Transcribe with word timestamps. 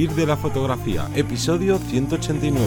Vivir 0.00 0.16
de 0.16 0.24
la 0.24 0.38
fotografía, 0.38 1.06
episodio 1.14 1.76
189. 1.76 2.66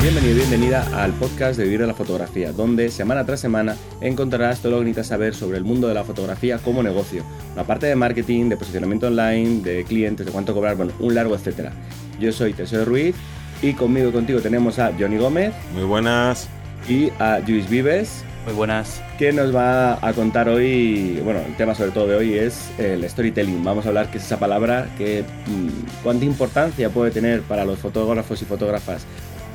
Bienvenido 0.00 0.30
y 0.30 0.34
bienvenida 0.34 1.02
al 1.02 1.10
podcast 1.14 1.58
de 1.58 1.64
Vivir 1.64 1.80
de 1.80 1.88
la 1.88 1.94
Fotografía, 1.94 2.52
donde 2.52 2.90
semana 2.90 3.26
tras 3.26 3.40
semana 3.40 3.74
encontrarás 4.00 4.60
todo 4.60 4.70
lo 4.70 4.78
que 4.78 4.84
necesitas 4.84 5.08
saber 5.08 5.34
sobre 5.34 5.58
el 5.58 5.64
mundo 5.64 5.88
de 5.88 5.94
la 5.94 6.04
fotografía 6.04 6.58
como 6.58 6.80
negocio. 6.80 7.24
La 7.56 7.64
parte 7.64 7.86
de 7.86 7.96
marketing, 7.96 8.48
de 8.48 8.56
posicionamiento 8.56 9.08
online, 9.08 9.62
de 9.62 9.82
clientes, 9.82 10.26
de 10.26 10.30
cuánto 10.30 10.54
cobrar, 10.54 10.76
bueno, 10.76 10.92
un 11.00 11.16
largo 11.16 11.34
etcétera. 11.34 11.72
Yo 12.20 12.30
soy 12.30 12.52
Tesoro 12.52 12.84
Ruiz 12.84 13.16
y 13.62 13.72
conmigo 13.72 14.10
y 14.10 14.12
contigo 14.12 14.40
tenemos 14.40 14.78
a 14.78 14.92
Johnny 14.96 15.16
Gómez. 15.16 15.54
Muy 15.74 15.82
buenas. 15.82 16.48
Y 16.88 17.10
a 17.18 17.40
Luis 17.40 17.68
Vives. 17.68 18.22
Muy 18.46 18.54
buenas. 18.54 19.02
Que 19.18 19.32
nos 19.32 19.52
va 19.52 19.94
a 20.00 20.12
contar 20.12 20.48
hoy, 20.48 21.20
bueno, 21.24 21.40
el 21.40 21.56
tema 21.56 21.74
sobre 21.74 21.90
todo 21.90 22.06
de 22.06 22.14
hoy 22.14 22.34
es 22.34 22.70
el 22.78 23.02
storytelling. 23.10 23.64
Vamos 23.64 23.86
a 23.86 23.88
hablar 23.88 24.08
qué 24.08 24.18
es 24.18 24.24
esa 24.24 24.38
palabra, 24.38 24.86
que, 24.96 25.24
mm, 25.46 26.04
cuánta 26.04 26.24
importancia 26.26 26.88
puede 26.90 27.10
tener 27.10 27.42
para 27.42 27.64
los 27.64 27.80
fotógrafos 27.80 28.40
y 28.40 28.44
fotógrafas 28.44 29.04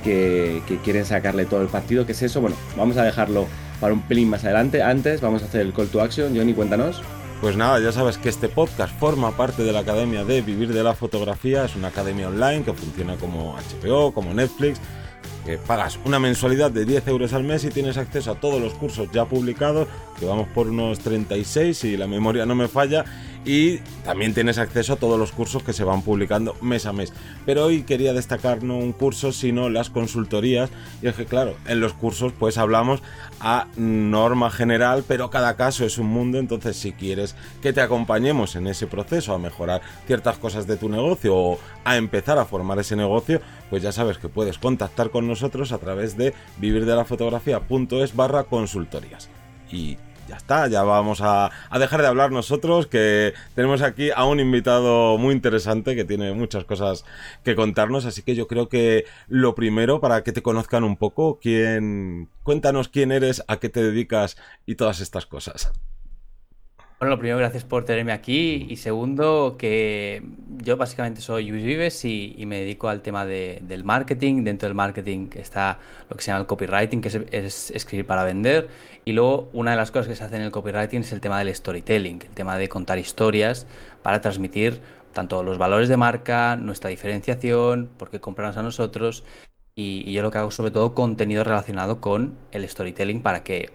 que, 0.03 0.62
que, 0.67 0.75
quieren 0.79 1.05
sacarle 1.05 1.45
todo 1.45 1.62
el 1.62 1.70
partido. 1.70 2.05
¿Qué 2.05 2.12
es 2.12 2.21
eso? 2.21 2.41
Bueno, 2.41 2.57
vamos 2.75 2.98
a 2.98 3.03
dejarlo 3.03 3.48
para 3.79 3.93
un 3.93 4.01
pelín 4.01 4.29
más 4.29 4.43
adelante. 4.43 4.84
Antes 4.84 5.21
vamos 5.21 5.41
a 5.41 5.45
hacer 5.45 5.62
el 5.62 5.71
call 5.71 5.87
to 5.87 6.01
action. 6.01 6.35
Johnny, 6.35 6.53
cuéntanos. 6.53 7.01
Pues 7.39 7.55
nada, 7.55 7.79
ya 7.79 7.93
sabes 7.93 8.17
que 8.17 8.27
este 8.27 8.49
podcast 8.49 8.93
forma 8.99 9.37
parte 9.37 9.63
de 9.63 9.71
la 9.71 9.79
Academia 9.79 10.26
de 10.26 10.41
Vivir 10.41 10.73
de 10.73 10.84
la 10.84 10.95
Fotografía. 10.95 11.63
Es 11.63 11.77
una 11.77 11.87
academia 11.87 12.27
online 12.27 12.63
que 12.63 12.73
funciona 12.73 13.15
como 13.15 13.55
HBO, 13.55 14.12
como 14.12 14.34
Netflix 14.34 14.81
que 15.45 15.57
pagas 15.57 15.99
una 16.05 16.19
mensualidad 16.19 16.71
de 16.71 16.85
10 16.85 17.07
euros 17.07 17.33
al 17.33 17.43
mes 17.43 17.63
y 17.63 17.69
tienes 17.69 17.97
acceso 17.97 18.31
a 18.31 18.35
todos 18.35 18.61
los 18.61 18.73
cursos 18.73 19.09
ya 19.11 19.25
publicados, 19.25 19.87
que 20.19 20.25
vamos 20.25 20.47
por 20.49 20.67
unos 20.67 20.99
36 20.99 21.77
si 21.77 21.98
la 21.98 22.07
memoria 22.07 22.45
no 22.45 22.55
me 22.55 22.67
falla, 22.67 23.05
y 23.45 23.77
también 24.03 24.34
tienes 24.34 24.57
acceso 24.57 24.93
a 24.93 24.97
todos 24.97 25.17
los 25.20 25.31
cursos 25.31 25.63
que 25.63 25.73
se 25.73 25.84
van 25.84 26.01
publicando 26.01 26.55
mes 26.61 26.85
a 26.85 26.93
mes. 26.93 27.13
Pero 27.45 27.65
hoy 27.65 27.83
quería 27.83 28.13
destacar 28.13 28.63
no 28.63 28.77
un 28.77 28.93
curso, 28.93 29.31
sino 29.31 29.70
las 29.70 29.89
consultorías, 29.89 30.70
y 31.01 31.07
es 31.07 31.15
que 31.15 31.25
claro, 31.25 31.55
en 31.67 31.79
los 31.79 31.93
cursos 31.93 32.33
pues 32.37 32.57
hablamos 32.57 33.01
a 33.39 33.67
norma 33.75 34.51
general, 34.51 35.03
pero 35.07 35.29
cada 35.29 35.55
caso 35.55 35.85
es 35.85 35.98
un 35.98 36.07
mundo, 36.07 36.37
entonces 36.37 36.75
si 36.75 36.91
quieres 36.91 37.35
que 37.61 37.73
te 37.73 37.81
acompañemos 37.81 38.55
en 38.55 38.67
ese 38.67 38.87
proceso, 38.87 39.33
a 39.33 39.39
mejorar 39.39 39.81
ciertas 40.05 40.37
cosas 40.37 40.67
de 40.67 40.77
tu 40.77 40.89
negocio 40.89 41.35
o 41.35 41.59
a 41.83 41.98
empezar 41.98 42.37
a 42.37 42.45
formar 42.45 42.79
ese 42.79 42.95
negocio, 42.95 43.41
pues 43.70 43.81
ya 43.81 43.91
sabes 43.91 44.17
que 44.17 44.29
puedes 44.29 44.57
contactar 44.57 45.09
con 45.09 45.27
nosotros 45.27 45.71
a 45.71 45.79
través 45.79 46.17
de 46.17 46.33
vivirdelafotografía.es 46.57 48.15
barra 48.15 48.43
consultorías. 48.43 49.29
Y 49.71 49.98
ya 50.32 50.37
está, 50.37 50.68
ya 50.68 50.84
vamos 50.84 51.20
a, 51.21 51.51
dejar 51.77 52.01
de 52.01 52.07
hablar 52.07 52.32
nosotros, 52.32 52.87
que 52.87 53.34
tenemos 53.54 53.82
aquí 53.82 54.12
a 54.15 54.24
un 54.24 54.40
invitado 54.40 55.18
muy 55.18 55.34
interesante 55.35 55.93
que 55.93 56.05
tiene 56.05 56.32
muchas 56.32 56.63
cosas 56.63 57.04
que 57.43 57.54
contarnos, 57.54 58.05
así 58.05 58.21
que 58.23 58.34
yo 58.34 58.48
creo 58.48 58.70
que 58.70 59.04
lo 59.27 59.55
primero, 59.55 59.99
para 59.99 60.23
que 60.23 60.32
te 60.32 60.41
conozcan 60.41 60.85
un 60.85 60.96
poco, 60.96 61.38
quién, 61.41 62.29
cuéntanos 62.43 62.88
quién 62.88 63.12
eres, 63.12 63.43
a 63.49 63.57
qué 63.57 63.68
te 63.68 63.84
dedicas 63.84 64.38
y 64.66 64.75
todas 64.75 65.01
estas 65.01 65.25
cosas. 65.25 65.73
Bueno, 67.02 67.16
lo 67.16 67.19
primero, 67.19 67.40
gracias 67.40 67.63
por 67.63 67.84
tenerme 67.84 68.12
aquí. 68.12 68.68
Y 68.69 68.75
segundo, 68.75 69.56
que 69.57 70.22
yo 70.59 70.78
básicamente 70.78 71.19
soy 71.19 71.50
Luis 71.50 71.63
Vives 71.63 72.06
y, 72.06 72.35
me 72.46 72.59
dedico 72.59 72.90
al 72.90 73.02
tema 73.02 73.25
del 73.25 73.84
marketing. 73.84 74.44
Dentro 74.44 74.69
del 74.69 74.75
marketing 74.75 75.29
está 75.34 75.79
lo 76.12 76.16
que 76.16 76.22
se 76.22 76.28
llama 76.28 76.41
el 76.41 76.46
copywriting, 76.46 77.02
que 77.02 77.07
es, 77.31 77.72
escribir 77.72 78.06
para 78.06 78.24
vender. 78.24 78.69
Y 79.03 79.13
luego, 79.13 79.50
una 79.52 79.72
de 79.72 79.78
las 79.78 79.90
cosas 79.90 80.09
que 80.09 80.16
se 80.16 80.24
hace 80.24 80.35
en 80.35 80.44
el 80.44 80.52
copywriting 80.52 81.00
es 81.00 81.12
el 81.12 81.22
tema 81.22 81.40
del 81.40 81.56
storytelling, 81.56 82.22
el 82.22 82.35
tema 82.35 82.56
de 82.56 82.69
contar 82.69 83.00
historias 83.00 83.66
para 84.03 84.22
transmitir 84.22 84.79
tanto 85.11 85.41
los 85.41 85.57
valores 85.57 85.90
de 85.90 85.97
marca, 85.97 86.56
nuestra 86.56 86.91
diferenciación, 86.91 87.90
por 87.97 88.11
qué 88.11 88.19
comprarnos 88.19 88.57
a 88.57 88.61
nosotros. 88.61 89.23
Y, 89.73 90.03
y 90.06 90.13
yo 90.13 90.22
lo 90.22 90.29
que 90.29 90.38
hago 90.38 90.51
sobre 90.51 90.69
todo 90.69 90.94
contenido 90.94 91.44
relacionado 91.44 92.00
con 92.00 92.35
el 92.51 92.69
storytelling 92.69 93.23
para 93.23 93.44
que 93.44 93.72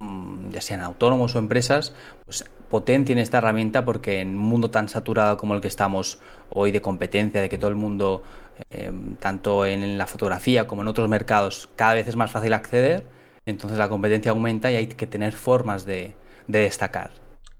mm, 0.00 0.50
ya 0.50 0.60
sean 0.60 0.82
autónomos 0.82 1.34
o 1.36 1.38
empresas, 1.38 1.94
pues 2.26 2.44
potencien 2.70 3.18
esta 3.18 3.38
herramienta 3.38 3.84
porque 3.84 4.20
en 4.20 4.28
un 4.28 4.38
mundo 4.38 4.70
tan 4.70 4.88
saturado 4.88 5.36
como 5.36 5.54
el 5.54 5.60
que 5.60 5.68
estamos 5.68 6.18
hoy 6.50 6.72
de 6.72 6.80
competencia, 6.80 7.40
de 7.40 7.48
que 7.48 7.58
todo 7.58 7.70
el 7.70 7.76
mundo, 7.76 8.22
eh, 8.70 8.90
tanto 9.20 9.66
en 9.66 9.98
la 9.98 10.06
fotografía 10.06 10.66
como 10.66 10.82
en 10.82 10.88
otros 10.88 11.08
mercados, 11.08 11.68
cada 11.76 11.94
vez 11.94 12.08
es 12.08 12.16
más 12.16 12.30
fácil 12.30 12.52
acceder, 12.52 13.04
entonces 13.46 13.78
la 13.78 13.88
competencia 13.88 14.32
aumenta 14.32 14.70
y 14.70 14.76
hay 14.76 14.86
que 14.88 15.06
tener 15.06 15.32
formas 15.32 15.86
de, 15.86 16.14
destacar. 16.46 17.10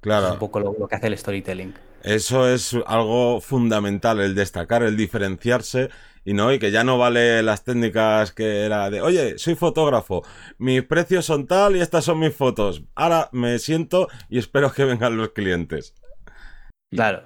Claro. 0.01 0.27
Es 0.27 0.33
un 0.33 0.39
poco 0.39 0.61
lo 0.61 0.87
que 0.87 0.95
hace 0.95 1.09
el 1.09 1.19
storytelling. 1.19 1.75
Eso 2.03 2.49
es 2.49 2.77
algo 2.87 3.41
fundamental, 3.41 4.21
el 4.21 4.37
destacar, 4.37 4.85
el 4.85 4.97
diferenciarse 4.97 5.91
y 6.27 6.35
no, 6.35 6.53
y 6.53 6.59
que 6.59 6.73
ya 6.73 6.83
no 6.83 6.99
vale 6.99 7.41
las 7.45 7.63
técnicas 7.63 8.33
que 8.33 8.65
era 8.65 8.91
de, 8.91 9.01
oye, 9.01 9.39
soy 9.39 9.55
fotógrafo, 9.55 10.25
mis 10.59 10.83
precios 10.83 11.25
son 11.25 11.47
tal 11.47 11.77
y 11.77 11.81
estas 11.81 12.05
son 12.05 12.19
mis 12.19 12.35
fotos. 12.35 12.83
Ahora 12.97 13.29
me 13.31 13.61
siento 13.61 14.09
y 14.29 14.39
espero 14.39 14.73
que 14.73 14.85
vengan 14.85 15.17
los 15.17 15.29
clientes. 15.31 15.95
Claro, 16.91 17.23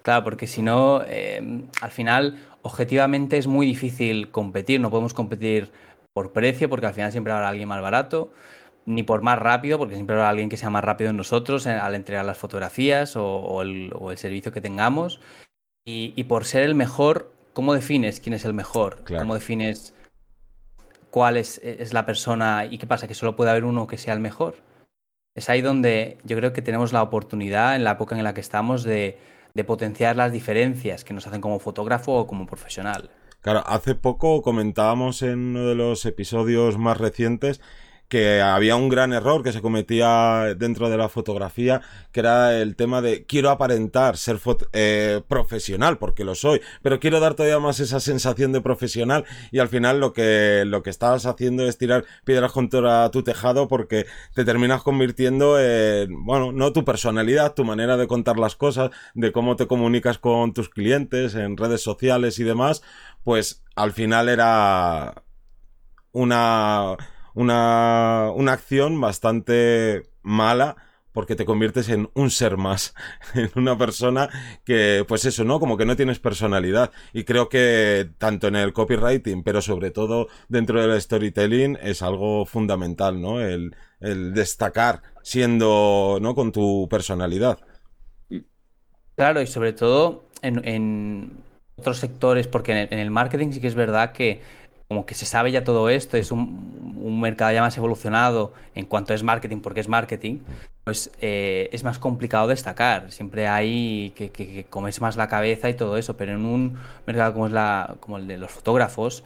claro, 0.00 0.24
porque 0.24 0.46
si 0.46 0.62
no, 0.62 1.02
em, 1.06 1.68
al 1.82 1.90
final, 1.90 2.38
objetivamente 2.62 3.36
es 3.36 3.46
muy 3.46 3.66
difícil 3.66 4.30
competir, 4.30 4.80
no 4.80 4.88
podemos 4.88 5.12
competir 5.12 5.70
por 6.14 6.32
precio 6.32 6.70
porque 6.70 6.86
al 6.86 6.94
final 6.94 7.12
siempre 7.12 7.34
habrá 7.34 7.50
alguien 7.50 7.68
más 7.68 7.82
barato, 7.82 8.32
ni 8.86 9.02
por 9.02 9.20
más 9.20 9.38
rápido, 9.38 9.76
porque 9.76 9.96
siempre 9.96 10.16
habrá 10.16 10.30
alguien 10.30 10.48
que 10.48 10.56
sea 10.56 10.70
más 10.70 10.82
rápido 10.82 11.10
en 11.10 11.18
nosotros 11.18 11.66
al 11.66 11.94
entregar 11.94 12.24
las 12.24 12.38
fotografías 12.38 13.16
o, 13.16 13.60
el, 13.60 13.92
servicio 14.16 14.50
que 14.50 14.62
tengamos. 14.62 15.20
y, 15.84 16.24
por 16.24 16.44
ser 16.46 16.62
el 16.62 16.74
mejor, 16.74 17.32
¿cómo 17.52 17.74
defines 17.74 18.20
quién 18.20 18.34
es 18.34 18.44
el 18.44 18.54
mejor? 18.54 19.02
¿Cómo 19.06 19.34
defines 19.34 19.94
cuál 21.10 21.36
es, 21.36 21.60
la 21.92 22.06
persona 22.06 22.66
y 22.66 22.78
qué 22.78 22.86
pasa? 22.86 23.08
¿Que 23.08 23.14
solo 23.14 23.36
puede 23.36 23.50
haber 23.50 23.64
uno 23.64 23.86
que 23.86 23.98
sea 23.98 24.14
el 24.14 24.20
mejor? 24.20 24.56
Es 25.34 25.48
ahí 25.48 25.60
donde 25.60 26.18
yo 26.24 26.36
creo 26.36 26.52
que 26.52 26.62
tenemos 26.62 26.92
la 26.92 27.02
oportunidad, 27.02 27.76
en 27.76 27.84
la 27.84 27.92
época 27.92 28.16
en 28.16 28.24
la 28.24 28.34
que 28.34 28.40
estamos, 28.40 28.82
de, 28.82 29.18
de 29.54 29.64
potenciar 29.64 30.16
las 30.16 30.32
diferencias 30.32 31.04
que 31.04 31.14
nos 31.14 31.26
hacen 31.26 31.40
como 31.40 31.58
fotógrafo 31.60 32.12
o 32.14 32.26
como 32.26 32.46
profesional. 32.46 33.10
Claro, 33.40 33.62
hace 33.66 33.94
poco 33.94 34.42
comentábamos 34.42 35.22
en 35.22 35.38
uno 35.38 35.66
de 35.66 35.74
los 35.74 36.04
episodios 36.04 36.76
más 36.76 36.98
recientes 36.98 37.60
que 38.10 38.42
había 38.42 38.74
un 38.74 38.88
gran 38.88 39.12
error 39.12 39.42
que 39.42 39.52
se 39.52 39.62
cometía 39.62 40.54
dentro 40.56 40.90
de 40.90 40.98
la 40.98 41.08
fotografía, 41.08 41.80
que 42.12 42.20
era 42.20 42.60
el 42.60 42.74
tema 42.74 43.00
de 43.00 43.24
quiero 43.24 43.50
aparentar 43.50 44.16
ser 44.16 44.38
eh, 44.72 45.22
profesional, 45.28 45.96
porque 45.96 46.24
lo 46.24 46.34
soy, 46.34 46.60
pero 46.82 46.98
quiero 46.98 47.20
dar 47.20 47.34
todavía 47.34 47.60
más 47.60 47.78
esa 47.78 48.00
sensación 48.00 48.50
de 48.52 48.60
profesional 48.60 49.24
y 49.52 49.60
al 49.60 49.68
final 49.68 50.00
lo 50.00 50.12
que, 50.12 50.64
lo 50.66 50.82
que 50.82 50.90
estabas 50.90 51.24
haciendo 51.24 51.66
es 51.66 51.78
tirar 51.78 52.04
piedras 52.24 52.50
contra 52.50 53.10
tu 53.12 53.22
tejado 53.22 53.68
porque 53.68 54.06
te 54.34 54.44
terminas 54.44 54.82
convirtiendo 54.82 55.60
en, 55.60 56.24
bueno, 56.24 56.50
no 56.50 56.72
tu 56.72 56.84
personalidad, 56.84 57.54
tu 57.54 57.64
manera 57.64 57.96
de 57.96 58.08
contar 58.08 58.38
las 58.38 58.56
cosas, 58.56 58.90
de 59.14 59.30
cómo 59.30 59.54
te 59.54 59.68
comunicas 59.68 60.18
con 60.18 60.52
tus 60.52 60.68
clientes 60.68 61.36
en 61.36 61.56
redes 61.56 61.82
sociales 61.82 62.40
y 62.40 62.44
demás, 62.44 62.82
pues 63.22 63.62
al 63.76 63.92
final 63.92 64.28
era 64.28 65.22
una 66.10 66.96
una, 67.34 68.30
una 68.34 68.52
acción 68.52 69.00
bastante 69.00 70.02
mala 70.22 70.76
porque 71.12 71.34
te 71.34 71.44
conviertes 71.44 71.88
en 71.88 72.08
un 72.14 72.30
ser 72.30 72.56
más, 72.56 72.94
en 73.34 73.50
una 73.56 73.76
persona 73.76 74.28
que, 74.64 75.04
pues 75.06 75.24
eso, 75.24 75.44
¿no? 75.44 75.58
Como 75.58 75.76
que 75.76 75.84
no 75.84 75.96
tienes 75.96 76.18
personalidad. 76.18 76.92
Y 77.12 77.24
creo 77.24 77.48
que 77.48 78.10
tanto 78.18 78.48
en 78.48 78.56
el 78.56 78.72
copywriting, 78.72 79.42
pero 79.42 79.60
sobre 79.62 79.90
todo 79.90 80.28
dentro 80.48 80.80
del 80.80 81.00
storytelling, 81.00 81.78
es 81.82 82.02
algo 82.02 82.46
fundamental, 82.46 83.20
¿no? 83.20 83.40
El, 83.40 83.74
el 84.00 84.32
destacar 84.34 85.02
siendo, 85.22 86.18
¿no? 86.20 86.34
Con 86.34 86.52
tu 86.52 86.88
personalidad. 86.88 87.58
Claro, 89.16 89.42
y 89.42 89.46
sobre 89.46 89.72
todo 89.72 90.24
en, 90.40 90.66
en 90.66 91.42
otros 91.76 91.98
sectores, 91.98 92.46
porque 92.46 92.88
en 92.90 92.98
el 92.98 93.10
marketing 93.10 93.52
sí 93.52 93.60
que 93.60 93.66
es 93.66 93.74
verdad 93.74 94.12
que 94.12 94.40
como 94.90 95.06
que 95.06 95.14
se 95.14 95.24
sabe 95.24 95.52
ya 95.52 95.62
todo 95.62 95.88
esto, 95.88 96.16
es 96.16 96.32
un, 96.32 97.20
mercado 97.20 97.52
ya 97.52 97.60
más 97.60 97.76
evolucionado 97.76 98.52
en 98.74 98.86
cuanto 98.86 99.14
es 99.14 99.22
marketing, 99.22 99.58
porque 99.58 99.78
es 99.78 99.86
marketing, 99.86 100.40
pues 100.82 101.12
eh, 101.20 101.68
es 101.70 101.84
más 101.84 102.00
complicado 102.00 102.48
destacar. 102.48 103.12
Siempre 103.12 103.46
hay 103.46 104.12
que, 104.16 104.30
que, 104.32 104.66
comerse 104.68 105.00
más 105.00 105.16
la 105.16 105.28
cabeza 105.28 105.70
y 105.70 105.74
todo 105.74 105.96
eso, 105.96 106.16
pero 106.16 106.32
en 106.32 106.44
un 106.44 106.76
mercado 107.06 107.34
como, 107.34 107.46
es 107.46 107.52
la, 107.52 107.94
como 108.00 108.18
el 108.18 108.26
de 108.26 108.36
los 108.36 108.50
fotógrafos, 108.50 109.22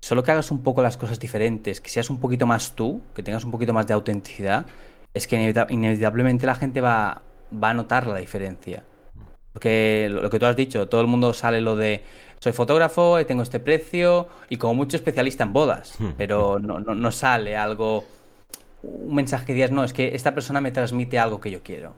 solo 0.00 0.24
que 0.24 0.32
hagas 0.32 0.50
un 0.50 0.64
poco 0.64 0.82
las 0.82 0.96
cosas 0.96 1.20
diferentes, 1.20 1.80
que 1.80 1.88
seas 1.88 2.10
un 2.10 2.18
poquito 2.18 2.48
más 2.48 2.72
tú, 2.72 3.00
que 3.14 3.22
tengas 3.22 3.44
un 3.44 3.52
poquito 3.52 3.72
más 3.72 3.86
de 3.86 3.94
autenticidad, 3.94 4.66
es 5.14 5.28
que 5.28 5.36
inevitablemente 5.68 6.46
la 6.46 6.56
gente 6.56 6.80
va, 6.80 7.22
va 7.54 7.70
a 7.70 7.74
notar 7.74 8.08
la 8.08 8.18
diferencia. 8.18 8.82
Porque 9.52 10.08
lo 10.10 10.28
que 10.30 10.40
tú 10.40 10.46
has 10.46 10.56
dicho, 10.56 10.88
todo 10.88 11.00
el 11.00 11.06
mundo 11.06 11.32
sale 11.32 11.60
lo 11.60 11.76
de 11.76 12.02
soy 12.46 12.52
fotógrafo, 12.52 13.18
tengo 13.26 13.42
este 13.42 13.58
precio 13.58 14.28
y 14.48 14.56
como 14.56 14.74
mucho 14.74 14.96
especialista 14.96 15.42
en 15.42 15.52
bodas, 15.52 15.96
hmm. 15.98 16.10
pero 16.16 16.60
no, 16.60 16.78
no, 16.78 17.10
sale 17.10 17.56
algo 17.56 18.04
un 18.84 19.16
mensaje 19.16 19.46
que 19.46 19.54
digas, 19.54 19.72
no, 19.72 19.82
es 19.82 19.92
que 19.92 20.14
esta 20.14 20.32
persona 20.32 20.60
me 20.60 20.70
transmite 20.70 21.18
algo 21.18 21.40
que 21.40 21.50
yo 21.50 21.64
quiero. 21.64 21.94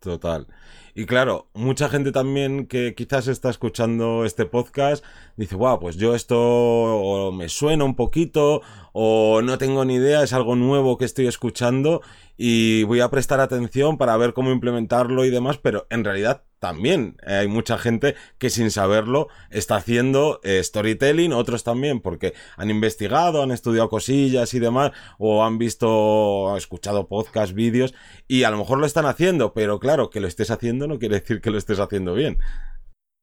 Total. 0.00 0.46
Y 0.94 1.04
claro, 1.04 1.48
mucha 1.52 1.90
gente 1.90 2.10
también 2.10 2.66
que 2.66 2.94
quizás 2.94 3.28
está 3.28 3.50
escuchando 3.50 4.24
este 4.24 4.46
podcast 4.46 5.04
dice, 5.36 5.56
wow, 5.56 5.78
pues 5.78 5.96
yo 5.96 6.14
esto 6.14 7.30
me 7.34 7.50
suena 7.50 7.84
un 7.84 7.94
poquito 7.94 8.62
o 8.94 9.42
no 9.42 9.58
tengo 9.58 9.84
ni 9.84 9.96
idea, 9.96 10.22
es 10.22 10.32
algo 10.32 10.56
nuevo 10.56 10.96
que 10.96 11.04
estoy 11.04 11.26
escuchando 11.26 12.00
y 12.36 12.82
voy 12.84 13.00
a 13.00 13.10
prestar 13.10 13.40
atención 13.40 13.98
para 13.98 14.16
ver 14.16 14.32
cómo 14.32 14.50
implementarlo 14.50 15.24
y 15.24 15.30
demás, 15.30 15.58
pero 15.58 15.86
en 15.90 16.04
realidad 16.04 16.44
también 16.58 17.16
hay 17.26 17.48
mucha 17.48 17.76
gente 17.76 18.14
que 18.38 18.48
sin 18.48 18.70
saberlo 18.70 19.26
está 19.50 19.76
haciendo 19.76 20.40
eh, 20.44 20.62
storytelling, 20.62 21.32
otros 21.32 21.64
también 21.64 22.00
porque 22.00 22.34
han 22.56 22.70
investigado, 22.70 23.42
han 23.42 23.50
estudiado 23.50 23.88
cosillas 23.88 24.54
y 24.54 24.60
demás, 24.60 24.92
o 25.18 25.44
han 25.44 25.58
visto, 25.58 26.56
escuchado 26.56 27.08
podcasts, 27.08 27.54
vídeos, 27.54 27.94
y 28.28 28.44
a 28.44 28.50
lo 28.50 28.58
mejor 28.58 28.78
lo 28.78 28.86
están 28.86 29.06
haciendo, 29.06 29.52
pero 29.54 29.80
claro, 29.80 30.08
que 30.08 30.20
lo 30.20 30.28
estés 30.28 30.50
haciendo 30.52 30.86
no 30.86 31.00
quiere 31.00 31.20
decir 31.20 31.40
que 31.40 31.50
lo 31.50 31.58
estés 31.58 31.80
haciendo 31.80 32.14
bien. 32.14 32.38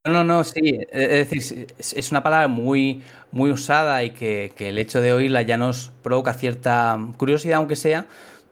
No, 0.05 0.11
no, 0.11 0.23
no, 0.23 0.43
sí. 0.43 0.79
Es 0.91 1.29
decir, 1.29 1.67
es 1.77 2.11
una 2.11 2.23
palabra 2.23 2.47
muy, 2.47 3.03
muy 3.31 3.51
usada 3.51 4.03
y 4.03 4.11
que 4.11 4.53
el 4.57 4.77
hecho 4.77 5.01
de 5.01 5.13
oírla 5.13 5.41
ya 5.41 5.57
nos 5.57 5.91
provoca 6.03 6.33
cierta 6.33 6.97
curiosidad, 7.17 7.57
aunque 7.57 7.75
sea, 7.75 8.05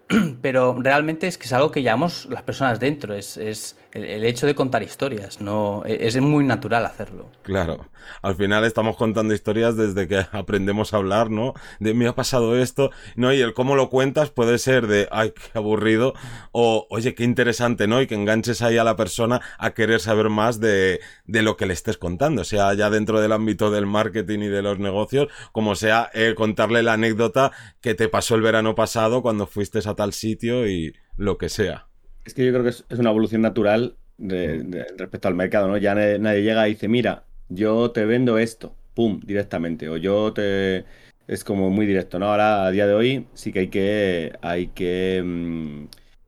pero 0.42 0.77
realmente 0.80 1.27
es 1.27 1.38
que 1.38 1.45
es 1.45 1.54
algo 1.54 1.71
que 1.71 1.81
llevamos 1.81 2.25
las 2.30 2.44
personas 2.44 2.80
dentro, 2.80 3.13
es, 3.13 3.38
es 3.38 3.75
el, 3.97 4.25
hecho 4.25 4.45
de 4.45 4.55
contar 4.55 4.83
historias, 4.83 5.41
no 5.41 5.83
e, 5.85 6.07
es 6.07 6.19
muy 6.19 6.45
natural 6.45 6.85
hacerlo. 6.85 7.29
Claro, 7.44 7.89
al 8.21 8.35
final 8.35 8.65
estamos 8.65 8.97
contando 8.97 9.33
historias 9.33 9.77
desde 9.77 10.07
que 10.07 10.17
aprendemos 10.31 10.94
a 10.94 10.97
hablar, 10.97 11.29
¿no? 11.29 11.53
De 11.79 11.94
me 11.94 12.07
ha 12.07 12.15
pasado 12.15 12.57
esto, 12.57 12.91
¿no? 13.15 13.33
Y 13.33 13.41
el 13.41 13.53
cómo 13.53 13.75
lo 13.75 13.89
cuentas 13.89 14.29
puede 14.29 14.57
ser 14.57 14.88
de, 14.88 15.07
ay, 15.11 15.31
qué 15.31 15.57
aburrido, 15.57 16.13
o 16.51 16.88
oye, 16.89 17.15
qué 17.15 17.23
interesante, 17.23 17.88
¿no? 17.88 18.01
Y 18.01 18.07
que 18.07 18.15
enganches 18.15 18.61
ahí 18.61 18.77
a 18.77 18.83
la 18.83 18.95
persona 18.95 19.41
a 19.57 19.71
querer 19.71 20.00
saber 20.00 20.29
más 20.29 20.59
de, 20.59 21.00
de 21.25 21.41
lo 21.41 21.57
que 21.57 21.65
le 21.65 21.73
estés 21.73 21.97
contando, 21.97 22.43
sea 22.43 22.73
ya 22.73 22.89
dentro 22.89 23.21
del 23.21 23.31
ámbito 23.31 23.71
del 23.71 23.85
marketing 23.85 24.39
y 24.39 24.47
de 24.47 24.61
los 24.61 24.79
negocios, 24.79 25.27
como 25.51 25.75
sea 25.75 26.09
eh, 26.13 26.33
contarle 26.35 26.83
la 26.83 26.93
anécdota 26.93 27.51
que 27.81 27.95
te 27.95 28.09
pasó 28.09 28.35
el 28.35 28.41
verano 28.41 28.75
pasado 28.75 29.21
cuando 29.21 29.47
fuiste 29.47 29.77
a 29.85 29.95
tal 29.95 30.13
sitio 30.13 30.67
y 30.67 30.95
lo 31.17 31.38
que 31.38 31.50
sea. 31.50 31.88
Es 32.27 32.33
que 32.33 32.45
yo 32.45 32.51
creo 32.51 32.63
que 32.63 32.69
es, 32.71 32.83
una 32.89 33.09
evolución 33.09 33.41
natural 33.41 33.95
respecto 34.19 35.29
al 35.29 35.35
mercado, 35.35 35.69
¿no? 35.69 35.77
Ya 35.77 35.95
nadie, 35.95 36.44
llega 36.44 36.68
y 36.68 36.71
dice, 36.74 36.89
mira, 36.89 37.24
yo 37.47 37.91
te 37.91 38.03
vendo 38.03 38.38
esto, 38.38 38.75
pum, 38.94 39.21
directamente, 39.24 39.88
o 39.88 39.95
yo 39.95 40.33
te... 40.33 40.83
Es 41.27 41.45
como 41.45 41.69
muy 41.69 41.85
directo, 41.85 42.19
¿no? 42.19 42.25
Ahora, 42.27 42.65
a 42.65 42.71
día 42.71 42.85
de 42.85 42.94
hoy, 42.94 43.27
sí 43.33 43.53
que 43.53 43.59
hay 43.59 43.68
que, 43.69 44.33
hay 44.41 44.68
que 44.68 45.24
mm, 45.25 45.85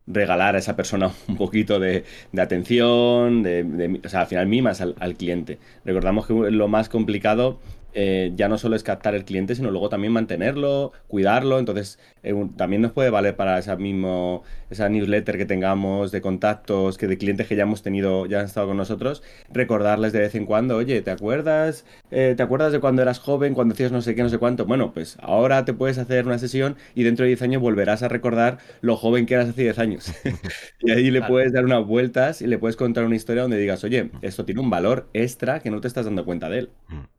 regalar 0.07 0.55
a 0.55 0.59
esa 0.59 0.77
persona 0.77 1.11
un 1.27 1.35
poquito 1.35 1.79
de, 1.79 2.05
atención, 2.37 3.43
de, 3.43 3.99
o 4.03 4.09
sea, 4.09 4.21
al 4.21 4.27
final 4.27 4.47
mimas 4.47 4.79
al, 4.79 4.95
al 4.99 5.15
cliente. 5.15 5.59
Recordamos 5.83 6.27
que 6.27 6.33
lo 6.33 6.69
más 6.69 6.87
complicado 6.87 7.59
eh, 7.93 8.31
ya 8.35 8.47
no 8.47 8.57
solo 8.57 8.75
es 8.75 8.83
captar 8.83 9.15
el 9.15 9.25
cliente, 9.25 9.55
sino 9.55 9.71
luego 9.71 9.89
también 9.89 10.13
mantenerlo, 10.13 10.91
cuidarlo. 11.07 11.59
Entonces, 11.59 11.99
eh, 12.23 12.33
también 12.55 12.81
nos 12.81 12.91
puede 12.91 13.09
valer 13.09 13.35
para 13.35 13.57
esa 13.57 13.75
mismo, 13.75 14.43
esa 14.69 14.89
newsletter 14.89 15.37
que 15.37 15.45
tengamos 15.45 16.11
de 16.11 16.21
contactos, 16.21 16.97
que 16.97 17.07
de 17.07 17.17
clientes 17.17 17.47
que 17.47 17.55
ya 17.55 17.63
hemos 17.63 17.81
tenido, 17.81 18.25
ya 18.25 18.39
han 18.39 18.45
estado 18.45 18.67
con 18.67 18.77
nosotros, 18.77 19.23
recordarles 19.51 20.13
de 20.13 20.19
vez 20.19 20.35
en 20.35 20.45
cuando, 20.45 20.77
oye, 20.77 21.01
¿te 21.01 21.11
acuerdas? 21.11 21.85
Eh, 22.11 22.33
¿Te 22.35 22.43
acuerdas 22.43 22.71
de 22.71 22.79
cuando 22.79 23.01
eras 23.01 23.19
joven, 23.19 23.53
cuando 23.53 23.73
hacías 23.73 23.91
no 23.91 24.01
sé 24.01 24.15
qué, 24.15 24.23
no 24.23 24.29
sé 24.29 24.37
cuánto? 24.37 24.65
Bueno, 24.65 24.93
pues 24.93 25.17
ahora 25.21 25.65
te 25.65 25.73
puedes 25.73 25.97
hacer 25.97 26.25
una 26.25 26.37
sesión 26.39 26.75
y 26.95 27.03
dentro 27.03 27.23
de 27.23 27.29
10 27.29 27.41
años 27.43 27.61
volverás 27.61 28.03
a 28.03 28.07
recordar 28.07 28.59
lo 28.81 28.97
joven 28.97 29.25
que 29.25 29.35
eras 29.35 29.49
hace 29.49 29.63
10 29.63 29.79
años. 29.79 30.11
y 30.79 30.91
ahí 30.91 31.11
le 31.11 31.21
puedes 31.21 31.53
dar 31.53 31.65
unas 31.65 31.85
vueltas 31.85 32.41
y 32.41 32.47
le 32.47 32.57
puedes 32.57 32.75
contar 32.75 33.05
una 33.05 33.15
historia 33.15 33.43
donde 33.43 33.57
digas, 33.57 33.83
oye, 33.83 34.11
esto 34.21 34.45
tiene 34.45 34.61
un 34.61 34.69
valor 34.69 35.09
extra 35.13 35.59
que 35.59 35.71
no 35.71 35.81
te 35.81 35.87
estás 35.87 36.05
dando 36.05 36.25
cuenta 36.25 36.49
de 36.49 36.59
él. 36.59 36.69
Mm. 36.87 37.18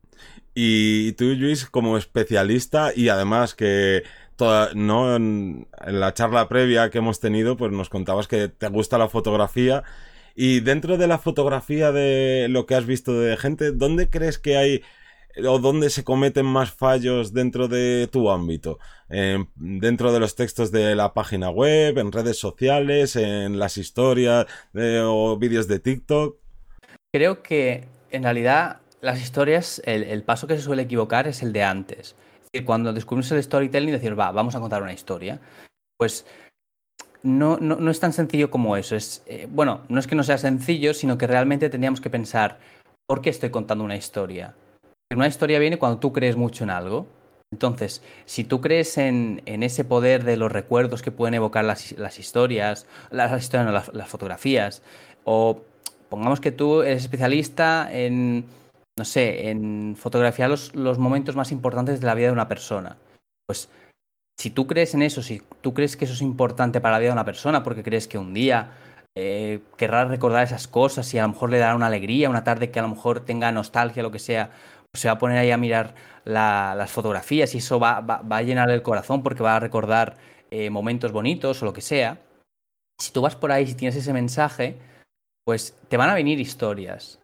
Y 0.53 1.13
tú, 1.13 1.25
Luis, 1.25 1.65
como 1.65 1.97
especialista 1.97 2.91
y 2.95 3.09
además 3.09 3.55
que 3.55 4.03
toda, 4.35 4.71
no 4.73 5.15
en, 5.15 5.67
la 5.85 6.13
charla 6.13 6.49
previa 6.49 6.89
que 6.89 6.97
hemos 6.97 7.19
tenido, 7.19 7.55
pues 7.55 7.71
nos 7.71 7.89
contabas 7.89 8.27
que 8.27 8.49
te 8.49 8.67
gusta 8.67 8.97
la 8.97 9.07
fotografía. 9.07 9.83
Y 10.35 10.59
dentro 10.61 10.97
de 10.97 11.07
la 11.07 11.19
fotografía 11.19 11.91
de 11.91 12.47
lo 12.49 12.65
que 12.65 12.75
has 12.75 12.85
visto 12.85 13.19
de 13.19 13.37
gente, 13.37 13.71
¿dónde 13.71 14.09
crees 14.09 14.39
que 14.39 14.57
hay 14.57 14.81
o 15.45 15.59
dónde 15.59 15.89
se 15.89 16.03
cometen 16.03 16.45
más 16.45 16.71
fallos 16.71 17.33
dentro 17.33 17.67
de 17.67 18.07
tu 18.11 18.29
ámbito? 18.29 18.79
dentro 19.55 20.13
de 20.13 20.21
los 20.21 20.35
textos 20.35 20.71
de 20.71 20.95
la 20.95 21.13
página 21.13 21.49
web, 21.49 21.97
en 21.97 22.13
redes 22.13 22.39
sociales, 22.39 23.17
en 23.17 23.59
las 23.59 23.77
historias 23.77 24.45
o 24.73 25.37
vídeos 25.37 25.67
de 25.67 25.79
TikTok. 25.79 26.37
Creo 27.13 27.43
que 27.43 27.89
en 28.09 28.23
realidad 28.23 28.80
las 29.01 29.21
historias, 29.21 29.81
el, 29.85 30.23
paso 30.23 30.47
que 30.47 30.55
se 30.55 30.61
suele 30.61 30.83
equivocar 30.83 31.27
es 31.27 31.41
el 31.41 31.51
de 31.51 31.63
antes. 31.63 32.15
Es 32.35 32.51
decir, 32.53 32.65
cuando 32.65 32.93
descubrimos 32.93 33.31
el 33.31 33.43
storytelling 33.43 33.91
decir, 33.91 34.17
va, 34.17 34.31
vamos 34.31 34.55
a 34.55 34.59
contar 34.59 34.83
una 34.83 34.93
historia, 34.93 35.39
pues 35.97 36.25
no, 37.23 37.57
no, 37.57 37.91
es 37.91 37.99
tan 37.99 38.13
sencillo 38.13 38.51
como 38.51 38.77
eso. 38.77 38.95
Es, 38.95 39.23
eh, 39.25 39.47
bueno, 39.49 39.81
no 39.89 39.99
es 39.99 40.07
que 40.07 40.15
no 40.15 40.23
sea 40.23 40.37
sencillo, 40.37 40.93
sino 40.93 41.17
que 41.17 41.27
realmente 41.27 41.69
tendríamos 41.69 42.01
que 42.01 42.09
pensar, 42.09 42.59
¿por 43.07 43.21
qué 43.21 43.31
estoy 43.31 43.49
contando 43.49 43.83
una 43.83 43.95
historia? 43.95 44.55
Una 45.13 45.27
historia 45.27 45.59
viene 45.59 45.79
cuando 45.79 45.99
tú 45.99 46.13
crees 46.13 46.35
mucho 46.35 46.63
en 46.63 46.69
algo. 46.69 47.07
Entonces, 47.51 48.01
si 48.25 48.45
tú 48.45 48.61
crees 48.61 48.97
en, 48.97 49.41
ese 49.45 49.83
poder 49.83 50.23
de 50.23 50.37
los 50.37 50.51
recuerdos 50.51 51.01
que 51.01 51.11
pueden 51.11 51.33
evocar 51.33 51.65
las, 51.65 51.91
historias, 52.17 52.87
las, 53.09 53.41
historias, 53.41 53.93
las 53.93 54.07
fotografías, 54.07 54.81
o 55.25 55.61
pongamos 56.07 56.39
que 56.39 56.53
tú 56.53 56.81
eres 56.81 57.03
especialista 57.03 57.89
en 57.91 58.45
no 59.01 59.05
sé, 59.05 59.49
en 59.49 59.95
fotografiar 59.97 60.47
los, 60.47 60.75
los 60.75 60.99
momentos 60.99 61.35
más 61.35 61.51
importantes 61.51 61.99
de 61.99 62.05
la 62.05 62.13
vida 62.13 62.27
de 62.27 62.33
una 62.33 62.47
persona. 62.47 62.97
Pues 63.47 63.67
si 64.37 64.51
tú 64.51 64.67
crees 64.67 64.93
en 64.93 65.01
eso, 65.01 65.23
si 65.23 65.41
tú 65.61 65.73
crees 65.73 65.97
que 65.97 66.05
eso 66.05 66.13
es 66.13 66.21
importante 66.21 66.79
para 66.79 66.93
la 66.93 66.99
vida 66.99 67.09
de 67.09 67.13
una 67.13 67.25
persona, 67.25 67.63
porque 67.63 67.81
crees 67.81 68.07
que 68.07 68.19
un 68.19 68.31
día 68.31 68.73
eh, 69.17 69.61
querrá 69.75 70.05
recordar 70.05 70.43
esas 70.43 70.67
cosas 70.67 71.11
y 71.15 71.17
a 71.17 71.23
lo 71.23 71.29
mejor 71.29 71.49
le 71.49 71.57
dará 71.57 71.75
una 71.75 71.87
alegría, 71.87 72.29
una 72.29 72.43
tarde 72.43 72.69
que 72.69 72.77
a 72.77 72.83
lo 72.83 72.89
mejor 72.89 73.25
tenga 73.25 73.51
nostalgia, 73.51 74.03
lo 74.03 74.11
que 74.11 74.19
sea, 74.19 74.51
pues 74.91 75.01
se 75.01 75.07
va 75.07 75.15
a 75.15 75.17
poner 75.17 75.39
ahí 75.39 75.49
a 75.49 75.57
mirar 75.57 75.95
las 76.23 76.91
fotografías 76.91 77.55
y 77.55 77.57
eso 77.57 77.79
va, 77.79 78.01
va, 78.01 78.37
a 78.37 78.43
llenar 78.43 78.69
el 78.69 78.83
corazón 78.83 79.23
porque 79.23 79.41
va 79.41 79.55
a 79.55 79.59
recordar 79.59 80.15
eh, 80.51 80.69
momentos 80.69 81.11
bonitos 81.11 81.59
o 81.63 81.65
lo 81.65 81.73
que 81.73 81.81
sea. 81.81 82.19
Si 82.99 83.11
tú 83.11 83.21
vas 83.21 83.35
por 83.35 83.51
ahí 83.51 83.63
y 83.67 83.73
tienes 83.73 83.95
ese 83.95 84.13
mensaje, 84.13 84.77
pues 85.43 85.75
te 85.89 85.97
van 85.97 86.11
a 86.11 86.13
venir 86.13 86.39
historias 86.39 87.20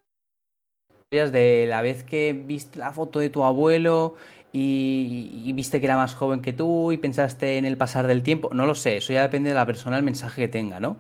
de 1.10 1.68
la 1.70 1.82
vez 1.82 2.04
que 2.04 2.34
viste 2.34 2.80
la 2.80 2.92
foto 2.92 3.20
de 3.20 3.30
tu 3.30 3.46
abuelo 3.46 4.16
y, 4.52 5.54
viste 5.54 5.80
que 5.80 5.86
era 5.86 5.96
más 5.96 6.16
joven 6.16 6.42
que 6.42 6.52
tú 6.52 6.92
y 6.92 6.98
pensaste 6.98 7.58
en 7.58 7.64
el 7.64 7.78
pasar 7.78 8.08
del 8.08 8.24
tiempo. 8.24 8.50
No 8.54 8.66
lo 8.66 8.76
sé, 8.76 8.98
eso 8.98 9.14
ya 9.14 9.22
depende 9.22 9.50
de 9.50 9.56
la 9.56 9.66
persona, 9.66 9.98
el 9.98 10.04
mensaje 10.04 10.42
que 10.42 10.48
tenga, 10.50 10.82
¿no? 10.82 10.98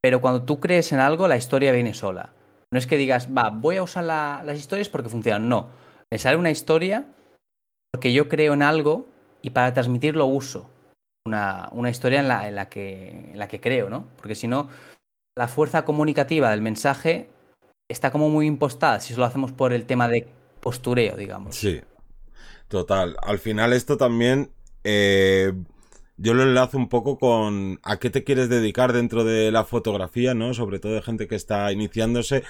Pero 0.00 0.22
cuando 0.22 0.44
tú 0.44 0.58
crees 0.58 0.90
en 0.92 1.00
algo, 1.00 1.28
la 1.28 1.36
historia 1.36 1.72
viene 1.72 1.92
sola. 1.92 2.32
No 2.72 2.78
es 2.78 2.86
que 2.86 2.96
digas, 2.96 3.28
va, 3.28 3.50
voy 3.50 3.76
a 3.76 3.82
usar 3.82 4.04
las 4.04 4.58
historias 4.58 4.88
porque 4.88 5.10
funcionan. 5.10 5.48
No, 5.48 5.68
me 6.10 6.18
sale 6.18 6.38
una 6.38 6.50
historia 6.50 7.04
porque 7.92 8.14
yo 8.14 8.28
creo 8.30 8.54
en 8.54 8.62
algo 8.62 9.06
y 9.42 9.50
para 9.50 9.74
transmitirlo 9.74 10.26
uso 10.26 10.70
una, 11.26 11.68
una 11.72 11.90
historia 11.90 12.20
en 12.20 12.28
la, 12.28 12.48
en, 12.48 12.54
la 12.54 12.70
que, 12.70 13.10
en 13.10 13.38
la 13.38 13.48
que 13.48 13.60
creo, 13.60 13.90
¿no? 13.90 14.06
Porque 14.16 14.34
si 14.34 14.48
no, 14.48 14.68
la 15.36 15.48
fuerza 15.48 15.84
comunicativa 15.84 16.50
del 16.50 16.62
mensaje 16.62 17.28
está 17.88 18.10
como 18.10 18.28
muy 18.28 18.46
impostada 18.46 19.00
si 19.00 19.14
lo 19.14 19.24
hacemos 19.24 19.52
por 19.52 19.72
el 19.72 19.86
tema 19.86 20.08
de 20.08 20.28
postureo, 20.60 21.16
digamos. 21.16 21.56
Sí, 21.56 21.80
total. 22.68 23.16
Al 23.22 23.38
final 23.38 23.72
esto 23.72 23.96
también... 23.96 24.50
Eh, 24.84 25.52
yo 26.18 26.32
lo 26.32 26.44
enlazo 26.44 26.78
un 26.78 26.88
poco 26.88 27.18
con 27.18 27.78
a 27.82 27.98
qué 27.98 28.08
te 28.08 28.24
quieres 28.24 28.48
dedicar 28.48 28.92
dentro 28.92 29.22
de 29.24 29.52
la 29.52 29.64
fotografía, 29.64 30.32
¿no? 30.32 30.54
Sobre 30.54 30.78
todo 30.78 30.94
de 30.94 31.02
gente 31.02 31.28
que 31.28 31.34
está 31.34 31.70
iniciándose. 31.72 32.42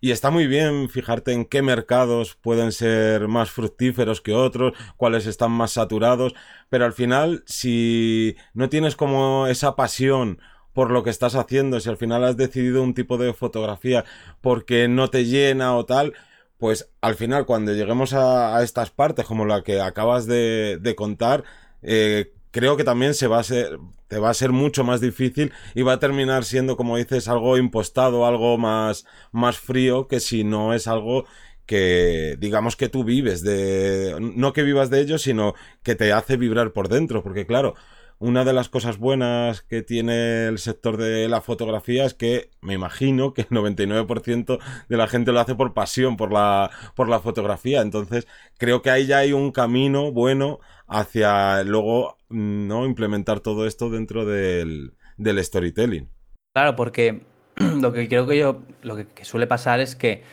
Y 0.00 0.12
está 0.12 0.30
muy 0.30 0.46
bien 0.46 0.88
fijarte 0.88 1.32
en 1.32 1.44
qué 1.44 1.60
mercados 1.60 2.36
pueden 2.36 2.70
ser 2.70 3.26
más 3.26 3.50
fructíferos 3.50 4.20
que 4.20 4.32
otros, 4.32 4.74
cuáles 4.96 5.26
están 5.26 5.50
más 5.50 5.72
saturados, 5.72 6.34
pero 6.68 6.84
al 6.84 6.92
final, 6.92 7.42
si 7.46 8.36
no 8.54 8.68
tienes 8.68 8.94
como 8.94 9.48
esa 9.48 9.74
pasión 9.74 10.38
por 10.78 10.92
lo 10.92 11.02
que 11.02 11.10
estás 11.10 11.34
haciendo, 11.34 11.80
si 11.80 11.88
al 11.88 11.96
final 11.96 12.22
has 12.22 12.36
decidido 12.36 12.84
un 12.84 12.94
tipo 12.94 13.18
de 13.18 13.34
fotografía 13.34 14.04
porque 14.40 14.86
no 14.86 15.10
te 15.10 15.24
llena 15.24 15.74
o 15.74 15.84
tal, 15.84 16.14
pues 16.56 16.88
al 17.00 17.16
final 17.16 17.46
cuando 17.46 17.72
lleguemos 17.72 18.12
a, 18.12 18.62
estas 18.62 18.90
partes 18.90 19.26
como 19.26 19.44
la 19.44 19.64
que 19.64 19.80
acabas 19.80 20.26
de, 20.28 20.94
contar, 20.96 21.42
eh, 21.82 22.32
creo 22.52 22.76
que 22.76 22.84
también 22.84 23.14
se 23.14 23.26
va 23.26 23.40
a 23.40 23.42
ser, 23.42 23.80
te 24.06 24.20
va 24.20 24.30
a 24.30 24.34
ser 24.34 24.52
mucho 24.52 24.84
más 24.84 25.00
difícil 25.00 25.52
y 25.74 25.82
va 25.82 25.94
a 25.94 25.98
terminar 25.98 26.44
siendo, 26.44 26.76
como 26.76 26.96
dices, 26.96 27.26
algo 27.26 27.58
impostado, 27.58 28.24
algo 28.24 28.56
más, 28.56 29.04
más 29.32 29.58
frío 29.58 30.06
que 30.06 30.20
si 30.20 30.44
no 30.44 30.74
es 30.74 30.86
algo 30.86 31.24
que 31.66 32.36
digamos 32.38 32.76
que 32.76 32.88
tú 32.88 33.02
vives 33.02 33.42
de, 33.42 34.16
no 34.20 34.52
que 34.52 34.62
vivas 34.62 34.90
de 34.90 35.00
ello, 35.00 35.18
sino 35.18 35.54
que 35.82 35.96
te 35.96 36.12
hace 36.12 36.36
vibrar 36.36 36.72
por 36.72 36.88
dentro, 36.88 37.24
porque 37.24 37.46
claro, 37.46 37.74
una 38.18 38.44
de 38.44 38.52
las 38.52 38.68
cosas 38.68 38.98
buenas 38.98 39.62
que 39.62 39.82
tiene 39.82 40.46
el 40.46 40.58
sector 40.58 40.96
de 40.96 41.28
la 41.28 41.40
fotografía 41.40 42.04
es 42.04 42.14
que 42.14 42.50
me 42.60 42.74
imagino 42.74 43.32
que 43.32 43.42
el 43.42 43.48
99% 43.48 44.58
de 44.88 44.96
la 44.96 45.06
gente 45.06 45.32
lo 45.32 45.40
hace 45.40 45.54
por 45.54 45.74
pasión, 45.74 46.16
por 46.16 46.32
la, 46.32 46.70
por 46.94 47.08
la 47.08 47.20
fotografía. 47.20 47.80
Entonces, 47.80 48.26
creo 48.58 48.82
que 48.82 48.90
ahí 48.90 49.06
ya 49.06 49.18
hay 49.18 49.32
un 49.32 49.52
camino 49.52 50.12
bueno 50.12 50.58
hacia 50.86 51.62
luego 51.62 52.16
no 52.28 52.86
implementar 52.86 53.40
todo 53.40 53.66
esto 53.66 53.90
dentro 53.90 54.24
del, 54.24 54.94
del 55.16 55.44
storytelling. 55.44 56.10
Claro, 56.54 56.74
porque 56.74 57.22
lo 57.56 57.92
que 57.92 58.08
creo 58.08 58.26
que 58.26 58.38
yo, 58.38 58.62
lo 58.82 58.96
que 58.96 59.24
suele 59.24 59.46
pasar 59.46 59.80
es 59.80 59.94
que 59.94 60.24